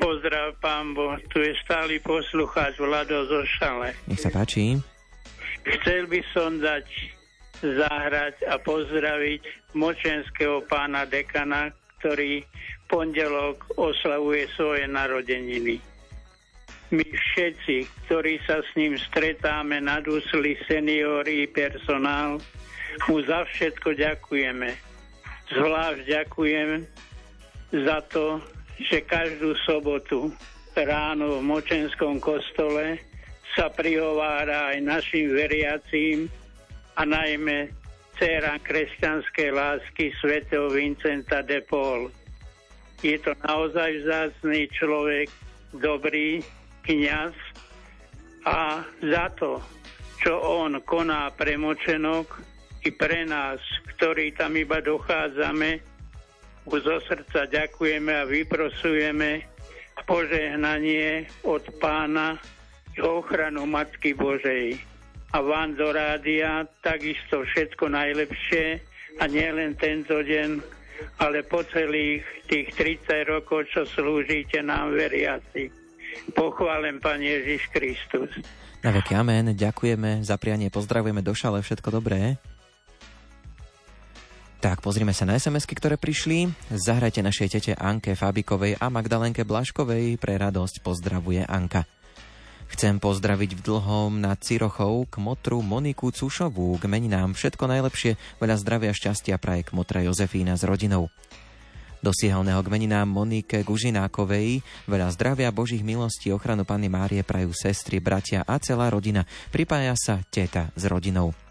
[0.00, 1.12] Pozdrav, pán Bo.
[1.28, 3.92] Tu je stály poslucháč Vlado zo Šale.
[4.08, 4.80] Nech sa páči.
[5.68, 6.88] Chcel by som dať
[7.60, 11.68] zahrať a pozdraviť močenského pána dekana,
[12.00, 12.48] ktorý
[12.88, 15.84] pondelok oslavuje svoje narodeniny.
[16.96, 22.40] My všetci, ktorí sa s ním stretáme, nadúsli seniori personál,
[23.04, 24.87] mu za všetko ďakujeme.
[25.48, 26.84] Zvlášť ďakujem
[27.72, 28.40] za to,
[28.76, 30.28] že každú sobotu
[30.76, 33.00] ráno v Močenskom kostole
[33.56, 36.28] sa prihovára aj našim veriacím
[36.94, 37.72] a najmä
[38.14, 42.12] dcera kresťanskej lásky svätého Vincenta de Paul.
[43.00, 45.30] Je to naozaj vzácný človek,
[45.74, 46.42] dobrý,
[46.82, 47.34] kniaz
[48.44, 49.62] a za to,
[50.18, 52.42] čo on koná pre močenok
[52.84, 53.58] i pre nás,
[53.96, 55.82] ktorí tam iba dochádzame,
[56.68, 59.48] mu zo srdca ďakujeme a vyprosujeme
[60.04, 62.36] požehnanie od pána
[62.94, 64.78] i ochranu Matky Božej.
[65.32, 68.80] A vám do rádia takisto všetko najlepšie
[69.20, 70.60] a nielen tento deň,
[71.20, 75.68] ale po celých tých 30 rokov, čo slúžite nám veriaci.
[76.32, 78.32] Pochválen Pán Ježiš Kristus.
[78.80, 82.38] Na veky amen, ďakujeme za prianie, pozdravujeme do šale, všetko dobré.
[84.58, 86.50] Tak, pozrime sa na sms ktoré prišli.
[86.74, 90.18] Zahrajte našej tete Anke Fabikovej a Magdalenke Blaškovej.
[90.18, 91.86] Pre radosť pozdravuje Anka.
[92.74, 98.58] Chcem pozdraviť v dlhom na Cirochov k motru Moniku Cušovú, k meninám všetko najlepšie, veľa
[98.58, 101.06] zdravia šťastia praje k motra Jozefína s rodinou.
[102.02, 108.42] Do siehalného kmeninám Monike Gužinákovej veľa zdravia, božích milostí, ochranu Panny Márie prajú sestry, bratia
[108.42, 109.22] a celá rodina.
[109.54, 111.47] Pripája sa teta s rodinou.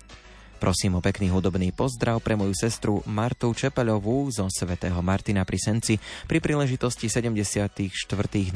[0.58, 6.02] Prosím o pekný hudobný pozdrav pre moju sestru Martu Čepeľovú zo svätého Martina pri Senci
[6.26, 7.94] pri príležitosti 74.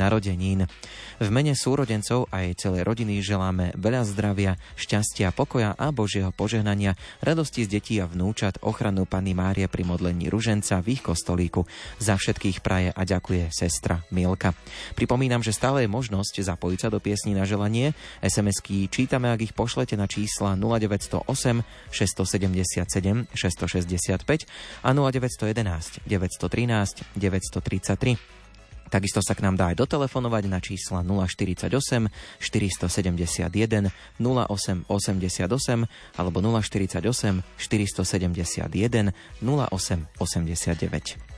[0.02, 0.66] narodenín.
[1.22, 6.98] V mene súrodencov a jej celej rodiny želáme veľa zdravia, šťastia, pokoja a Božieho požehnania,
[7.22, 11.70] radosti z detí a vnúčat, ochranu Panny Márie pri modlení ruženca v ich kostolíku.
[12.02, 14.58] Za všetkých praje a ďakuje sestra Milka.
[14.98, 17.94] Pripomínam, že stále je možnosť zapojiť sa do piesní na želanie.
[18.26, 21.62] SMS-ky čítame, ak ich pošlete na čísla 0908
[21.92, 24.48] 677 665
[24.84, 28.42] a 0911 913 933.
[28.92, 31.72] Takisto sa k nám dá aj dotelefonovať na čísla 048
[32.44, 33.88] 471
[34.20, 34.84] 08
[36.20, 41.31] alebo 048 471 08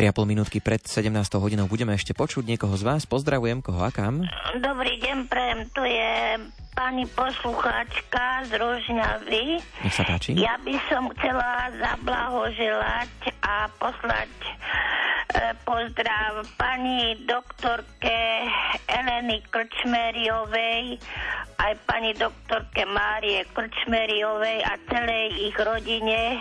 [0.00, 1.12] 3,5 minútky pred 17.
[1.36, 3.04] hodinou budeme ešte počuť niekoho z vás.
[3.04, 4.24] Pozdravujem, koho a kam?
[4.56, 6.40] Dobrý deň, prem, tu je
[6.72, 9.60] pani poslucháčka z Rožňavy.
[9.60, 10.40] Nech sa páči.
[10.40, 13.12] Ja by som chcela zablahoželať
[13.44, 14.52] a poslať e,
[15.68, 18.48] pozdrav pani doktorke
[18.88, 20.96] Eleny Krčmeriovej,
[21.60, 26.40] aj pani doktorke Márie Krčmeriovej a celej ich rodine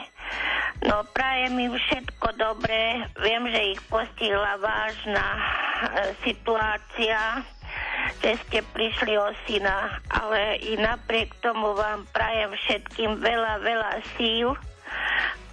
[0.79, 3.03] No prajem im všetko dobré.
[3.19, 5.41] Viem, že ich postihla vážna e,
[6.23, 7.43] situácia,
[8.23, 14.55] že ste prišli o syna, ale i napriek tomu vám prajem všetkým veľa, veľa síl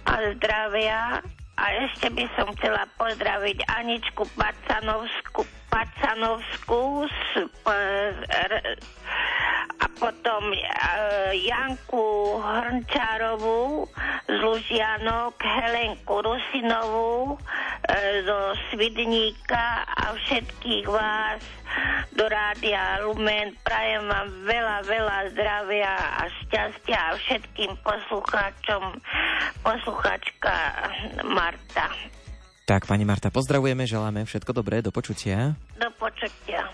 [0.07, 1.19] a zdravia.
[1.57, 5.43] A ešte by som chcela pozdraviť Aničku Pacanovskú,
[5.77, 7.41] Pacanovskú e,
[8.25, 8.81] r-
[9.77, 10.57] a potom e,
[11.45, 13.85] Janku Hrnčárovú
[14.25, 21.45] z Lužianok, Helenku Rusinovú e, zo Svidníka a všetkých vás
[22.17, 23.53] do Rádia Lumen.
[23.61, 28.97] Prajem vám veľa, veľa zdravia a šťastia a všetkým poslucháčom,
[29.61, 30.57] poslucháčka
[31.21, 32.16] Marta.
[32.67, 35.55] Tak, pani Marta, pozdravujeme, želáme všetko dobré, do počutia.
[35.79, 36.67] Do počutia.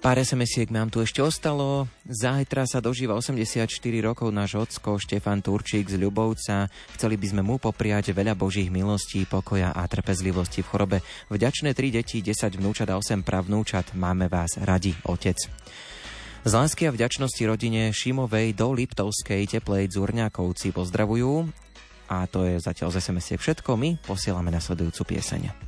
[0.00, 1.84] Pár SMS-iek nám tu ešte ostalo.
[2.08, 3.68] Zajtra sa dožíva 84
[4.00, 6.72] rokov náš ocko Štefan Turčík z Ľubovca.
[6.96, 10.98] Chceli by sme mu popriať veľa božích milostí, pokoja a trpezlivosti v chorobe.
[11.28, 13.92] Vďačné 3 deti, 10 vnúčat a 8 pravnúčat.
[13.92, 15.36] Máme vás radi, otec.
[16.48, 21.67] Z lásky a vďačnosti rodine Šimovej do Liptovskej teplej Dzurňakovci pozdravujú.
[22.08, 23.76] A to je zatiaľ z sms všetko.
[23.76, 25.67] My posielame nasledujúcu pieseň.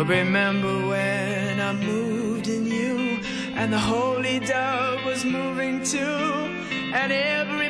[0.00, 3.20] But remember when I moved in you,
[3.54, 7.68] and the holy dove was moving too, and every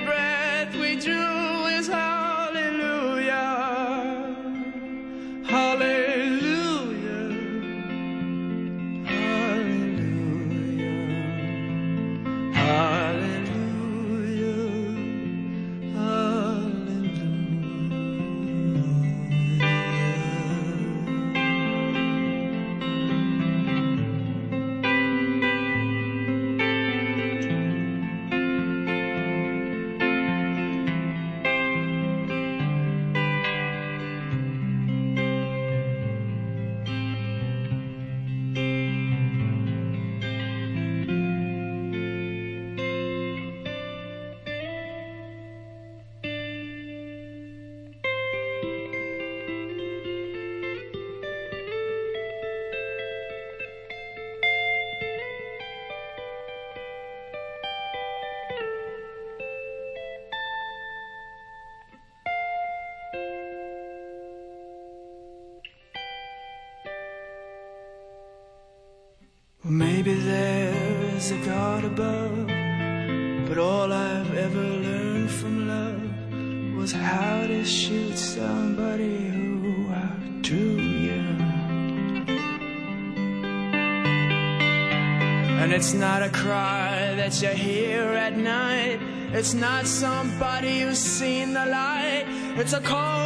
[89.50, 92.24] It's not somebody who's seen the light.
[92.56, 93.19] It's a cold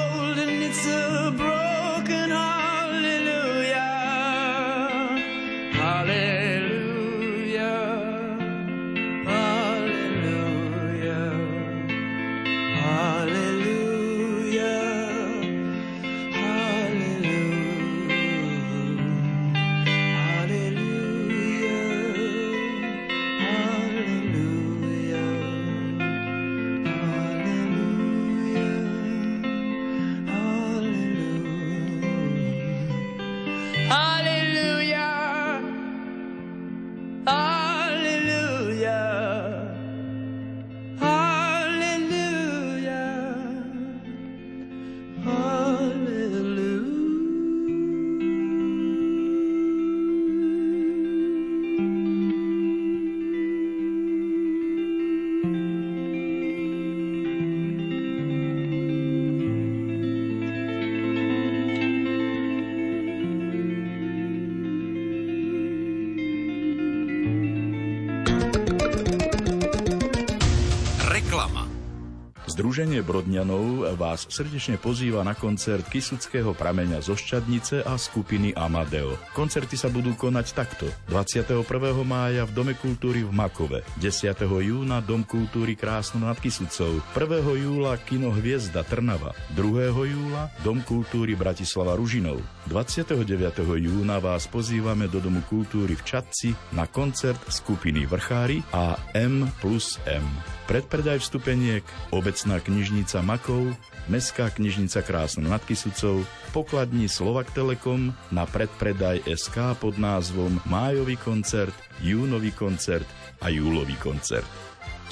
[72.54, 79.18] Združenie Brodňanov vás srdečne pozýva na koncert Kisuckého prameňa zo Šťadnice a skupiny Amadeo.
[79.34, 80.86] Koncerty sa budú konať takto.
[81.10, 81.66] 21.
[82.06, 84.38] mája v Dome kultúry v Makove, 10.
[84.46, 87.42] júna Dom kultúry Krásno nad Kisucou, 1.
[87.58, 89.90] júla Kino Hviezda Trnava, 2.
[89.90, 92.38] júla Dom kultúry Bratislava Ružinov.
[92.70, 93.18] 29.
[93.66, 99.98] júna vás pozývame do Domu kultúry v Čadci na koncert skupiny Vrchári a M plus
[100.06, 100.22] M.
[100.64, 103.76] Predpredaj vstupeniek, obecná knižnica Makov,
[104.08, 106.24] Mestská knižnica Krásna nad Kisucou,
[106.56, 113.04] pokladní Slovak Telekom na predpredaj SK pod názvom Májový koncert, Júnový koncert
[113.44, 114.48] a Júlový koncert.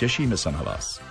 [0.01, 1.05] Tešíme sa na vás.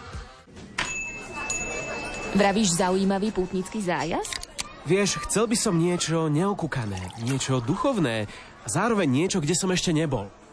[2.33, 4.49] Vravíš zaujímavý pútnický zájazd?
[4.89, 8.25] Vieš, chcel by som niečo neokúkané, niečo duchovné
[8.65, 10.33] a zároveň niečo, kde som ešte nebol.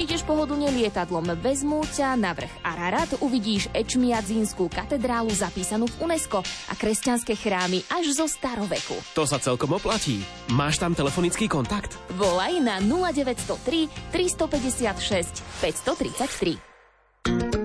[0.00, 6.72] Ideš pohodlne lietadlom, vezmú ťa na vrch Ararat, uvidíš Ečmiadzínskú katedrálu zapísanú v UNESCO a
[6.72, 8.96] kresťanské chrámy až zo staroveku.
[9.12, 10.24] To sa celkom oplatí.
[10.56, 12.00] Máš tam telefonický kontakt?
[12.16, 17.59] Volaj na 0903 356 533.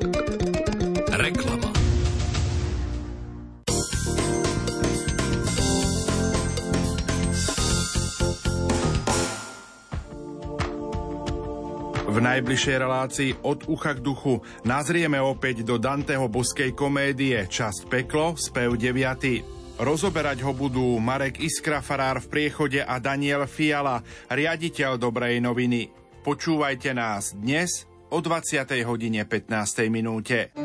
[12.16, 18.40] V najbližšej relácii od ucha k duchu nazrieme opäť do Danteho boskej komédie Časť peklo,
[18.40, 19.84] spev 9.
[19.84, 24.00] Rozoberať ho budú Marek Iskra Farár v priechode a Daniel Fiala,
[24.32, 25.92] riaditeľ Dobrej noviny.
[26.24, 28.64] Počúvajte nás dnes o 20.
[28.88, 29.92] hodine 15.
[29.92, 30.56] minúte.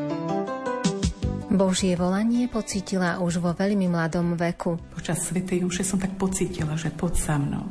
[1.51, 4.79] Božie volanie pocítila už vo veľmi mladom veku.
[4.95, 7.67] Počas Svetej Juše som tak pocítila, že poď sa mnou.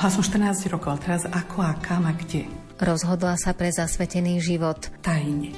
[0.00, 2.63] Hala som 14 rokov, ale teraz ako a kam a kde?
[2.74, 4.90] Rozhodla sa pre zasvetený život.
[4.98, 5.54] Tajne.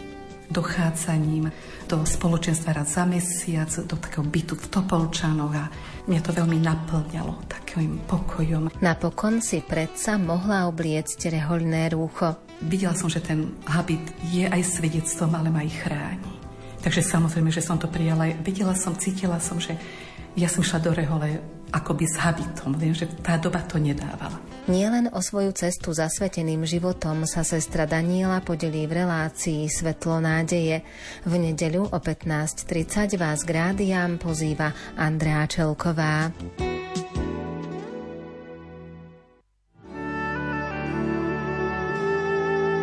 [0.46, 1.50] Dochádzaním
[1.90, 5.66] do spoločenstva raz za mesiac, do takého bytu v Topolčanoch a
[6.06, 8.70] mňa to veľmi naplňalo takým pokojom.
[8.78, 12.38] Napokon si predsa mohla obliecť rehoľné rúcho.
[12.62, 16.34] Videla som, že ten habit je aj svedectvom, ale ma aj chráni.
[16.84, 18.30] Takže samozrejme, že som to prijala.
[18.46, 19.74] Videla som, cítila som, že
[20.38, 21.42] ja som šla do rehole
[21.76, 24.40] akoby s habitom, že tá doba to nedávala.
[24.66, 30.82] Nielen o svoju cestu zasveteným životom sa sestra Daniela podelí v relácii Svetlo nádeje.
[31.22, 36.34] V nedeľu o 15.30 vás k rádiám pozýva Andrea Čelková.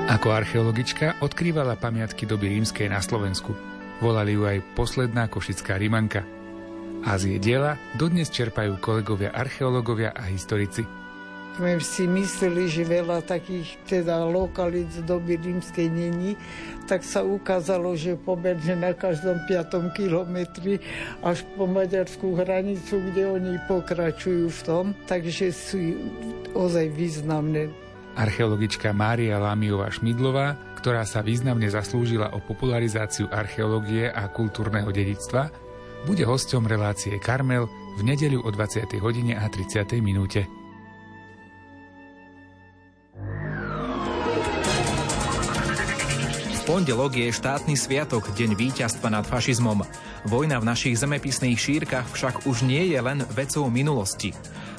[0.08, 3.52] Ako archeologička odkrývala pamiatky doby rímskej na Slovensku.
[4.00, 6.43] Volali ju aj posledná košická rimanka.
[7.04, 10.88] A z jej diela dodnes čerpajú kolegovia archeológovia a historici.
[11.54, 16.34] sme si mysleli, že veľa takých teda lokalít z doby rímskej není,
[16.90, 20.82] tak sa ukázalo, že pobedne na každom piatom kilometri
[21.22, 25.82] až po maďarskú hranicu, kde oni pokračujú v tom, takže sú
[26.58, 27.70] ozaj významné.
[28.18, 35.50] Archeologička Mária Lámiová Šmidlová, ktorá sa významne zaslúžila o popularizáciu archeológie a kultúrneho dedictva,
[36.04, 38.92] bude hosťom relácie Karmel v nedeľu o 20.
[39.00, 40.04] hodine a 30.
[40.04, 40.44] minúte.
[46.64, 49.84] Pondelok je štátny sviatok, deň víťazstva nad fašizmom.
[50.26, 54.32] Vojna v našich zemepisných šírkach však už nie je len vecou minulosti.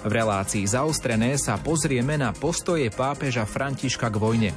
[0.05, 4.51] V relácii zaostrené sa pozrieme na postoje pápeža Františka k vojne.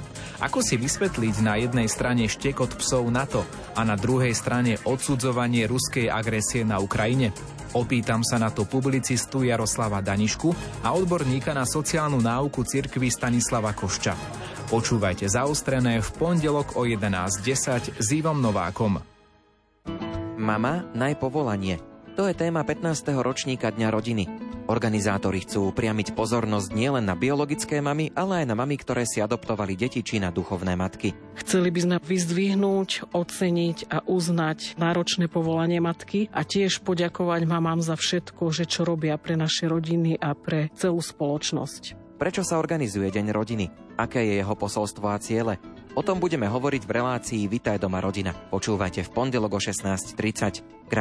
[0.43, 6.11] Ako si vysvetliť na jednej strane štekot psov NATO a na druhej strane odsudzovanie ruskej
[6.11, 7.31] agresie na Ukrajine?
[7.71, 10.51] Opýtam sa na to publicistu Jaroslava Danišku
[10.83, 14.19] a odborníka na sociálnu náuku cirkvi Stanislava Košča.
[14.67, 18.99] Počúvajte zaostrené v pondelok o 11.10 s Ivom Novákom.
[20.35, 21.96] Mama, najpovolanie.
[22.17, 23.13] To je téma 15.
[23.21, 24.25] ročníka Dňa rodiny.
[24.65, 29.77] Organizátori chcú upriamiť pozornosť nielen na biologické mamy, ale aj na mamy, ktoré si adoptovali
[29.77, 31.13] deti či na duchovné matky.
[31.37, 37.93] Chceli by sme vyzdvihnúť, oceniť a uznať náročné povolanie matky a tiež poďakovať mamám za
[37.93, 42.17] všetko, že čo robia pre naše rodiny a pre celú spoločnosť.
[42.17, 43.86] Prečo sa organizuje Deň rodiny?
[43.97, 45.57] Aké je jeho posolstvo a ciele?
[45.97, 48.29] O tom budeme hovoriť v relácii Vitaj doma rodina.
[48.29, 50.85] Počúvajte v pondelok o 16.30.
[50.85, 50.93] K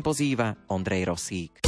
[0.00, 1.60] pozýva Ondrej Rosík.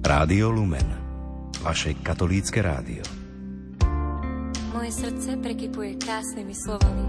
[0.00, 0.88] Rádio Lumen.
[1.60, 3.19] Vaše katolícke rádio.
[4.80, 7.04] Moje srdce prekypuje krásnymi slovami.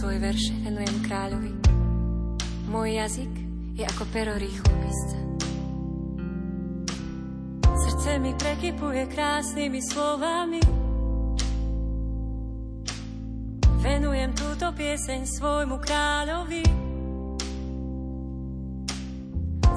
[0.00, 1.52] Svoje verše venujem kráľovi.
[2.72, 3.32] Môj jazyk
[3.76, 5.18] je ako pero rýchlo písca.
[7.68, 10.60] Srdce mi prekypuje krásnymi slovami.
[13.84, 16.64] Venujem túto pieseň svojmu kráľovi.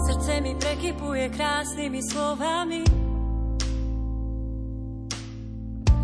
[0.08, 3.07] Srdce mi prekypuje krásnymi slovami.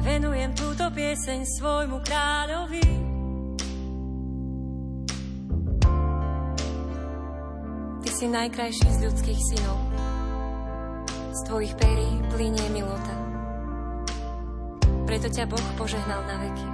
[0.04, 2.88] Venujem túto pieseň svojmu kráľovi.
[8.04, 9.80] Ty si najkrajší z ľudských synov.
[11.08, 13.16] Z tvojich perí plinie milota.
[15.08, 16.68] preto ťa Boh požehnal na veky.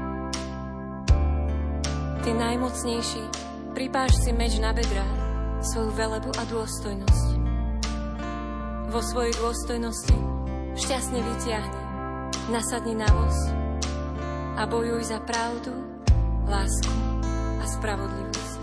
[2.25, 3.23] Ty najmocnejší,
[3.77, 5.05] pripáš si meč na bedrá,
[5.61, 7.27] svoju velebu a dôstojnosť.
[8.89, 10.17] Vo svojej dôstojnosti
[10.79, 11.88] šťastne vytiahni,
[12.49, 13.37] nasadni na voz
[14.57, 15.69] a bojuj za pravdu,
[16.49, 16.93] lásku
[17.61, 18.61] a spravodlivosť.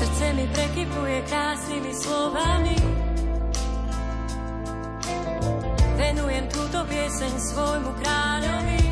[0.00, 2.76] Srdce mi prekypuje krásnymi slovami.
[6.00, 8.82] Venujem túto pieseň svojmu kráľovi.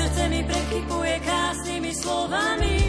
[0.00, 2.79] Srdce mi prekypuje krásnymi slovami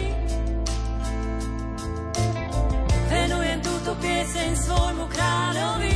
[4.32, 5.91] pieseň svojmu kráľovi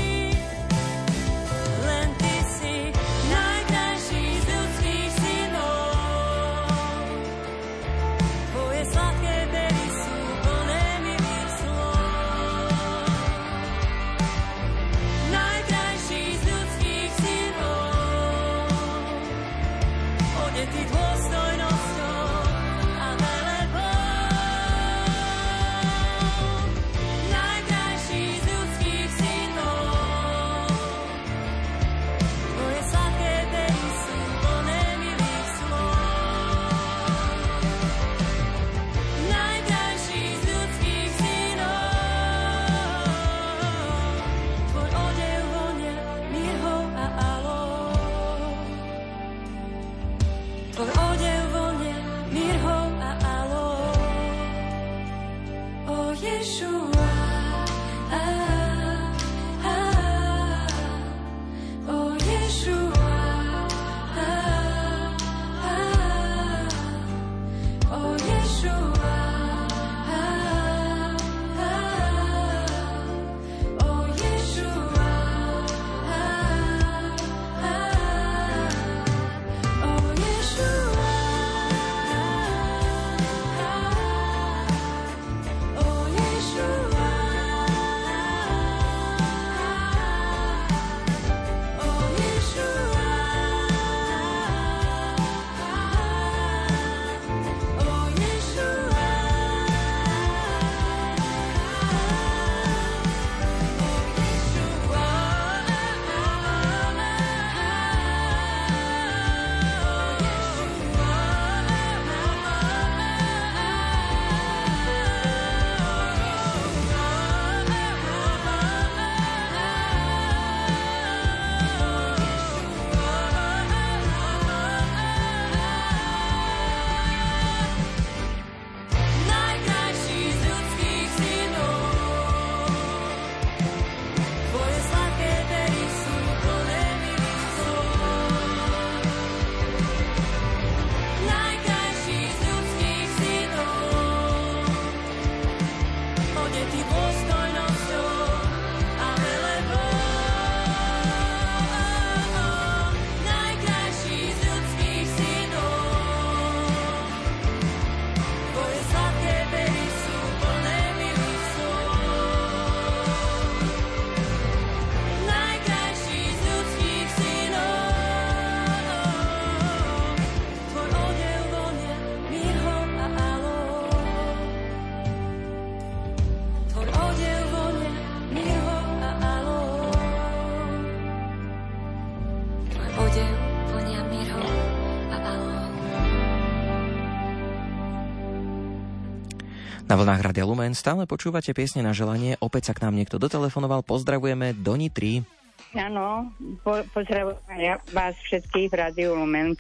[189.96, 192.36] Na vlnách Radia Lumen stále počúvate piesne na želanie.
[192.44, 193.80] Opäť sa k nám niekto dotelefonoval.
[193.80, 195.24] Pozdravujeme do Nitry.
[195.72, 199.56] Áno, po, pozdravujem ja vás všetkých v Rádiu Lumen.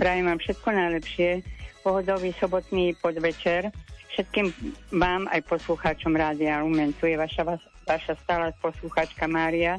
[0.00, 1.44] Prajem vám všetko najlepšie.
[1.84, 3.68] Pohodový sobotný podvečer.
[4.16, 4.56] Všetkým
[4.96, 6.96] vám aj poslucháčom Rádia Lumen.
[6.96, 9.76] Tu je vaša, vaša stála poslucháčka Mária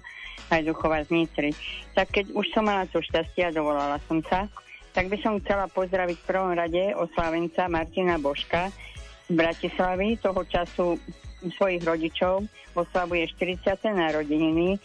[0.54, 1.50] Hajduchová z Nitry.
[1.98, 4.46] Tak keď už som mala to šťastie a dovolala som sa,
[4.94, 8.70] tak by som chcela pozdraviť v prvom rade oslávenca Martina Božka
[9.30, 10.18] Bratislavy.
[10.20, 10.98] Toho času
[11.56, 12.44] svojich rodičov
[12.76, 13.80] oslavuje 40.
[13.94, 14.76] narodeniny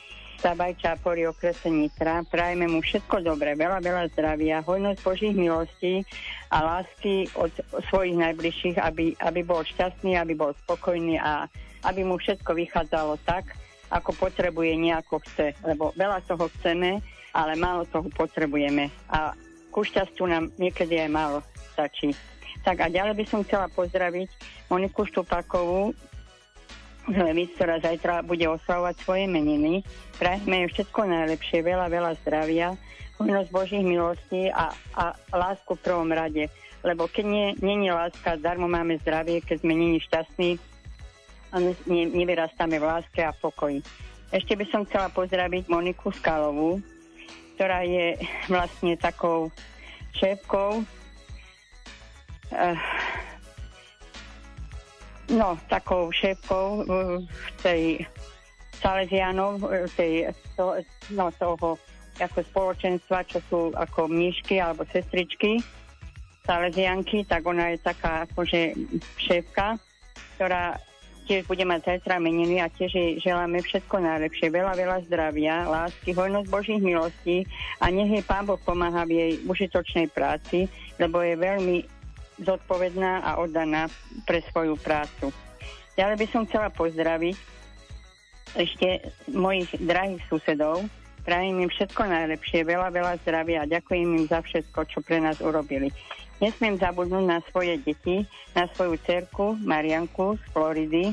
[0.44, 2.20] Sabaj Čápori okrese Nitra.
[2.28, 6.04] Prajeme mu všetko dobré, veľa, veľa zdravia, hojnosť Božích milostí
[6.52, 7.48] a lásky od
[7.88, 11.48] svojich najbližších, aby, aby bol šťastný, aby bol spokojný a
[11.88, 13.56] aby mu všetko vychádzalo tak,
[13.88, 15.56] ako potrebuje, nejako chce.
[15.64, 17.00] Lebo veľa toho chceme,
[17.32, 18.92] ale málo toho potrebujeme.
[19.08, 19.32] A
[19.72, 21.38] ku šťastiu nám niekedy aj málo
[21.72, 22.12] stačí.
[22.64, 24.32] Tak a ďalej by som chcela pozdraviť
[24.72, 25.92] Moniku Štupakovú
[27.04, 29.84] z Levic, ktorá zajtra bude oslavovať svoje meniny.
[30.16, 32.72] Prajme jej všetko najlepšie, veľa, veľa zdravia,
[33.20, 36.48] hojnosť Božích milostí a, a lásku v prvom rade.
[36.80, 40.56] Lebo keď nie, nie je láska, darmo máme zdravie, keď sme není šťastní
[41.52, 43.84] a ne, ne, nevyrastáme v láske a pokoji.
[44.32, 46.80] Ešte by som chcela pozdraviť Moniku Skalovú,
[47.54, 48.16] ktorá je
[48.48, 49.52] vlastne takou
[50.16, 50.82] šéfkou
[55.34, 57.18] no, takou šéfkou uh,
[57.62, 58.04] tej
[58.78, 60.78] Salesianov, uh, tej, to,
[61.12, 61.78] no, toho
[62.22, 65.58] ako spoločenstva, čo sú ako mníšky alebo sestričky
[66.44, 68.76] Salesianky, tak ona je taká akože
[69.16, 69.80] šéfka,
[70.36, 70.76] ktorá
[71.24, 74.52] tiež bude mať zajtra meniny a tiež jej želáme všetko najlepšie.
[74.52, 77.48] Veľa, veľa zdravia, lásky, hojnosť Božích milostí
[77.80, 80.68] a nech jej Pán Boh pomáha v jej užitočnej práci,
[81.00, 81.76] lebo je veľmi
[82.40, 83.86] zodpovedná a oddaná
[84.26, 85.30] pre svoju prácu.
[85.94, 87.36] Ďalej by som chcela pozdraviť
[88.54, 90.86] ešte mojich drahých susedov.
[91.24, 95.40] Prajem im všetko najlepšie, veľa, veľa zdravia a ďakujem im za všetko, čo pre nás
[95.40, 95.88] urobili.
[96.42, 101.04] Nesmiem zabudnúť na svoje deti, na svoju cerku Marianku z Floridy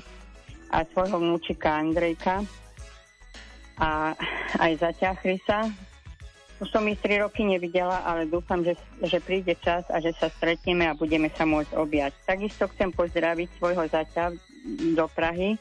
[0.73, 2.43] a svojho vnúčika Andrejka
[3.79, 4.13] a
[4.59, 5.69] aj zaťa Chrisa.
[6.61, 10.29] Už som ich tri roky nevidela, ale dúfam, že, že príde čas a že sa
[10.29, 12.13] stretneme a budeme sa môcť objať.
[12.29, 14.29] Takisto chcem pozdraviť svojho zaťa
[14.93, 15.57] do Prahy,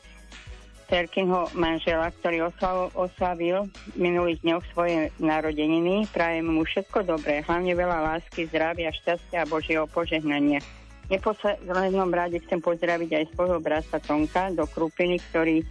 [0.90, 6.10] Cerkinho manžela, ktorý oslav, oslavil minulých dňoch svoje narodeniny.
[6.10, 10.59] Prajem mu všetko dobré, hlavne veľa lásky, zdravia, šťastia a Božieho požehnania.
[11.06, 15.62] V neposlednom rade chcem pozdraviť aj svojho brata Tonka do Krupiny, ktorý,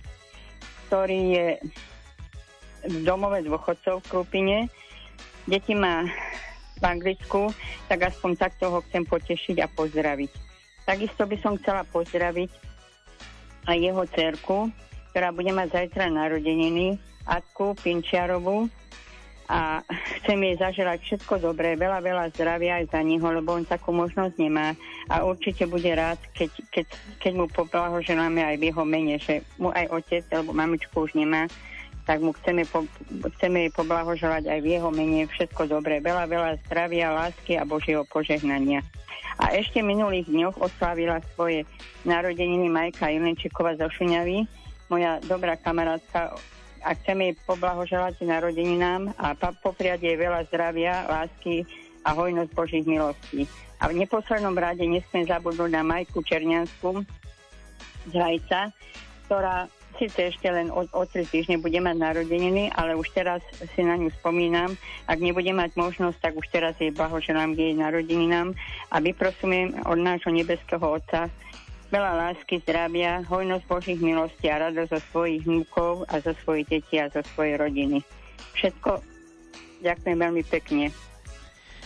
[0.88, 1.48] ktorý je
[2.88, 4.58] v domove dôchodcov v Krupine.
[5.50, 6.06] Deti má
[6.78, 7.50] v Anglicku,
[7.90, 10.32] tak aspoň takto ho chcem potešiť a pozdraviť.
[10.86, 12.54] Takisto by som chcela pozdraviť
[13.66, 14.58] aj jeho cerku,
[15.10, 18.70] ktorá bude mať zajtra narodeniny, Atku Pinčiarovú.
[19.50, 19.82] A
[20.22, 24.38] chcem jej zaželať všetko dobré, veľa, veľa zdravia aj za neho, lebo on takú možnosť
[24.38, 24.78] nemá.
[25.10, 26.86] A určite bude rád, keď, keď,
[27.18, 31.50] keď mu poblahoželáme aj v jeho mene, že mu aj otec, alebo mamičku už nemá,
[32.10, 32.90] tak mu chceme, po,
[33.38, 38.02] chceme jej poblahoželať aj v jeho mene všetko dobré, veľa, veľa zdravia, lásky a Božieho
[38.10, 38.82] požehnania.
[39.38, 41.70] A ešte minulých dňoch oslávila svoje
[42.10, 44.50] narodeniny Majka Jelenčíková zo Šuňavy,
[44.90, 46.34] moja dobrá kamarátka
[46.82, 51.62] a chcem jej poblahoželať narodeninám a popriať jej veľa zdravia, lásky
[52.02, 53.46] a hojnosť Božích milostí.
[53.78, 57.06] A v neposlednom rade nesmiem zabudnúť na Majku Černiansku
[58.10, 58.74] z Hajca,
[59.30, 59.70] ktorá
[60.00, 63.44] síce ešte len o, o 3 týždne bude mať narodeniny, ale už teraz
[63.76, 64.80] si na ňu spomínam.
[65.06, 68.56] Ak nebude mať možnosť, tak už teraz jej blahoželám k jej narodeninám
[68.90, 71.28] a vyprosujem od nášho nebeského Otca,
[71.92, 76.96] veľa lásky, zdravia, hojnosť Božích milostí a radosť zo svojich vnúkov a zo svojich detí
[77.02, 78.00] a zo svojej rodiny.
[78.56, 79.04] Všetko
[79.84, 81.09] ďakujem veľmi pekne.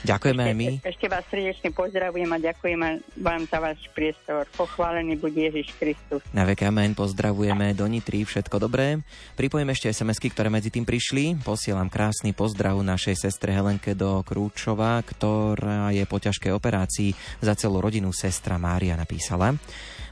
[0.03, 0.67] Ďakujeme aj my.
[0.83, 2.79] Ešte vás srdečne pozdravujem a ďakujem
[3.23, 4.43] vám za váš priestor.
[4.51, 6.19] Pochválený bude Ježiš Kristus.
[6.35, 8.99] Na vek amen, pozdravujeme do Nitry, všetko dobré.
[9.39, 11.39] Pripojem ešte SMS-ky, ktoré medzi tým prišli.
[11.39, 17.15] Posielam krásny pozdrav našej sestre Helenke do Krúčova, ktorá je po ťažkej operácii.
[17.39, 19.55] Za celú rodinu sestra Mária napísala.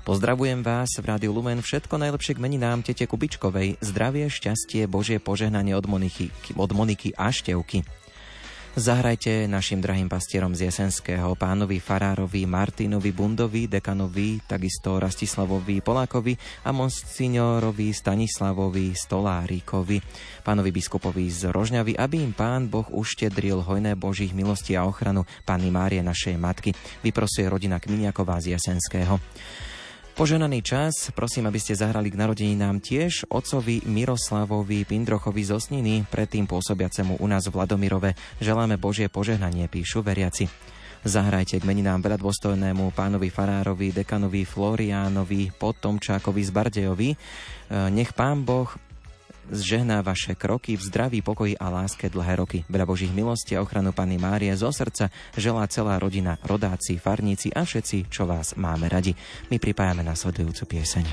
[0.02, 1.62] Pozdravujem vás v Rádiu Lumen.
[1.62, 3.78] Všetko najlepšie k meninám tete Kubičkovej.
[3.86, 8.01] Zdravie, šťastie, Božie požehnanie od Moniky, od Moniky a Števky.
[8.72, 16.72] Zahrajte našim drahým pastierom z Jesenského, pánovi Farárovi, Martinovi Bundovi, dekanovi, takisto Rastislavovi Polákovi a
[16.72, 20.00] monsignorovi Stanislavovi Stolárikovi,
[20.48, 25.68] pánovi biskupovi z Rožňavy, aby im pán Boh uštedril hojné Božích milostí a ochranu Panny
[25.68, 26.72] Márie, našej matky,
[27.04, 29.20] vyprosuje rodina Kminiaková z Jesenského.
[30.22, 36.46] Poženaný čas, prosím, aby ste zahrali k narodeninám tiež otcovi Miroslavovi Pindrochovi z Osniny, predtým
[36.46, 38.14] pôsobiacemu u nás v Vladomirove.
[38.38, 40.46] Želáme Božie požehnanie, píšu veriaci.
[41.02, 47.10] Zahrajte k meninám veľa dôstojnému pánovi Farárovi, dekanovi Floriánovi, Potomčákovi z Bardejovi.
[47.10, 47.18] E,
[47.90, 48.70] nech pán Boh
[49.52, 52.60] zžehná vaše kroky v zdraví, pokoji a láske dlhé roky.
[52.72, 57.68] Veľa Božích milostí a ochranu Panny Márie zo srdca želá celá rodina, rodáci, farníci a
[57.68, 59.14] všetci, čo vás máme radi.
[59.54, 61.06] My pripájame nasledujúcu pieseň.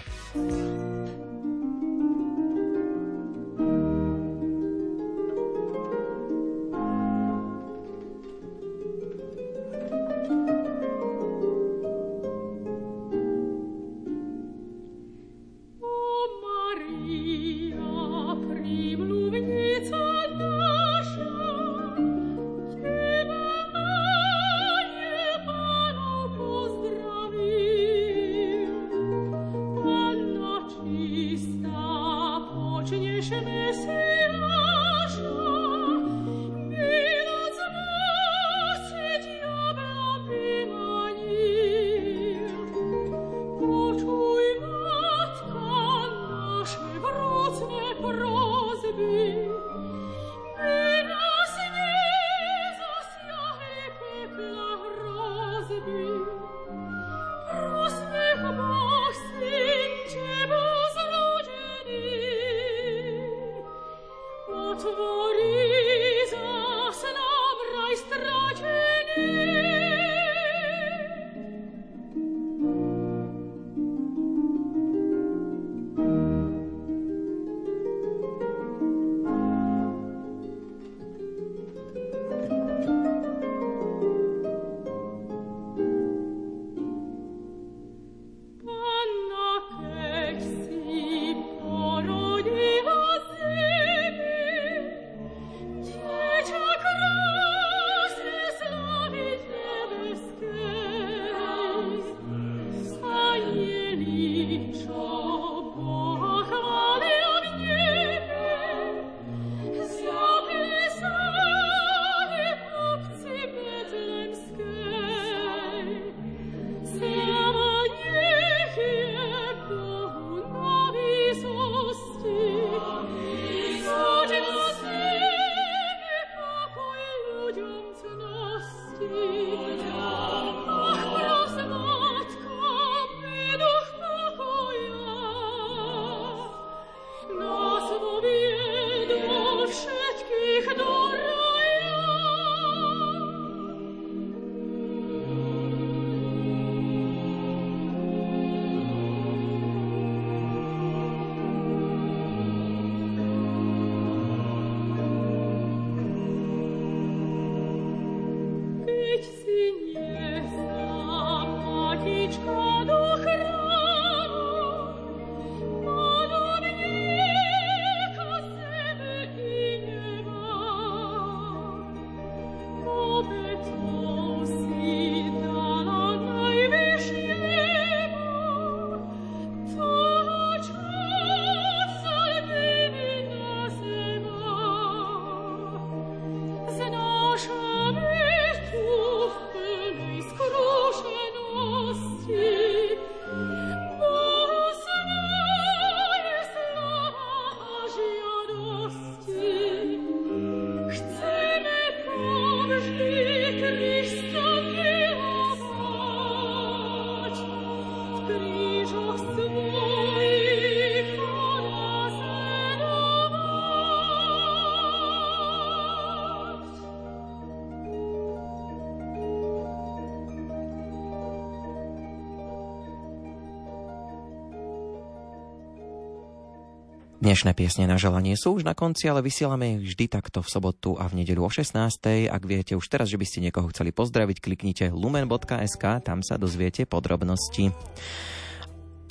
[227.28, 230.96] Dnešné piesne na želanie sú už na konci, ale vysielame ich vždy takto v sobotu
[230.96, 231.76] a v nedeľu o 16.
[232.24, 236.88] Ak viete už teraz, že by ste niekoho chceli pozdraviť, kliknite lumen.sk, tam sa dozviete
[236.88, 237.68] podrobnosti.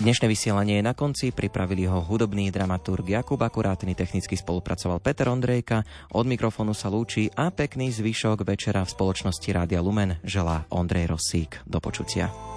[0.02, 5.86] Dnešné vysielanie je na konci, pripravili ho hudobný dramaturg Jakub Akurátny, technicky spolupracoval Peter Ondrejka,
[6.10, 11.62] od mikrofónu sa lúči a pekný zvyšok večera v spoločnosti Rádia Lumen želá Ondrej Rosík.
[11.70, 12.57] Do počutia.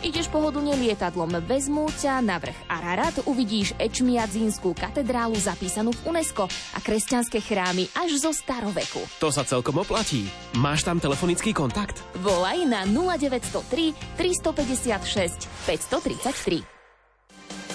[0.00, 6.78] Ideš pohodlne lietadlom, vezmú ťa na vrch Ararat, uvidíš Ečmiadzínskú katedrálu zapísanú v UNESCO a
[6.80, 9.04] kresťanské chrámy až zo staroveku.
[9.20, 10.24] To sa celkom oplatí.
[10.56, 12.00] Máš tam telefonický kontakt?
[12.24, 16.79] Volaj na 0903 356 533.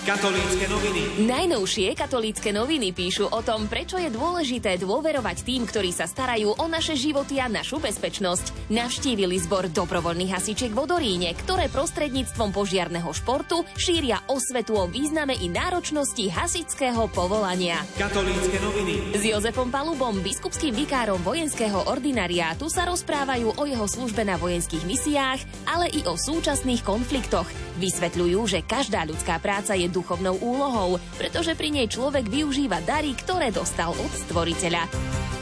[0.05, 1.25] Katolícke noviny.
[1.25, 6.65] Najnovšie katolícke noviny píšu o tom, prečo je dôležité dôverovať tým, ktorí sa starajú o
[6.69, 8.69] naše životy a našu bezpečnosť.
[8.69, 15.49] Navštívili zbor dobrovoľných hasičiek v Odoríne, ktoré prostredníctvom požiarného športu šíria osvetu o význame i
[15.49, 17.81] náročnosti hasičského povolania.
[17.97, 19.17] Katolícke noviny.
[19.17, 25.41] S Jozefom Palubom, biskupským vikárom vojenského ordinariátu, sa rozprávajú o jeho službe na vojenských misiách,
[25.65, 27.49] ale i o súčasných konfliktoch.
[27.81, 33.55] Vysvetľujú, že každá ľudská práca je duchovnou úlohou, pretože pri nej človek využíva dary, ktoré
[33.55, 34.83] dostal od stvoriteľa.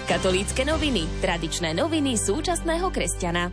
[0.06, 3.50] Katolícke noviny, tradičné noviny súčasného kresťana.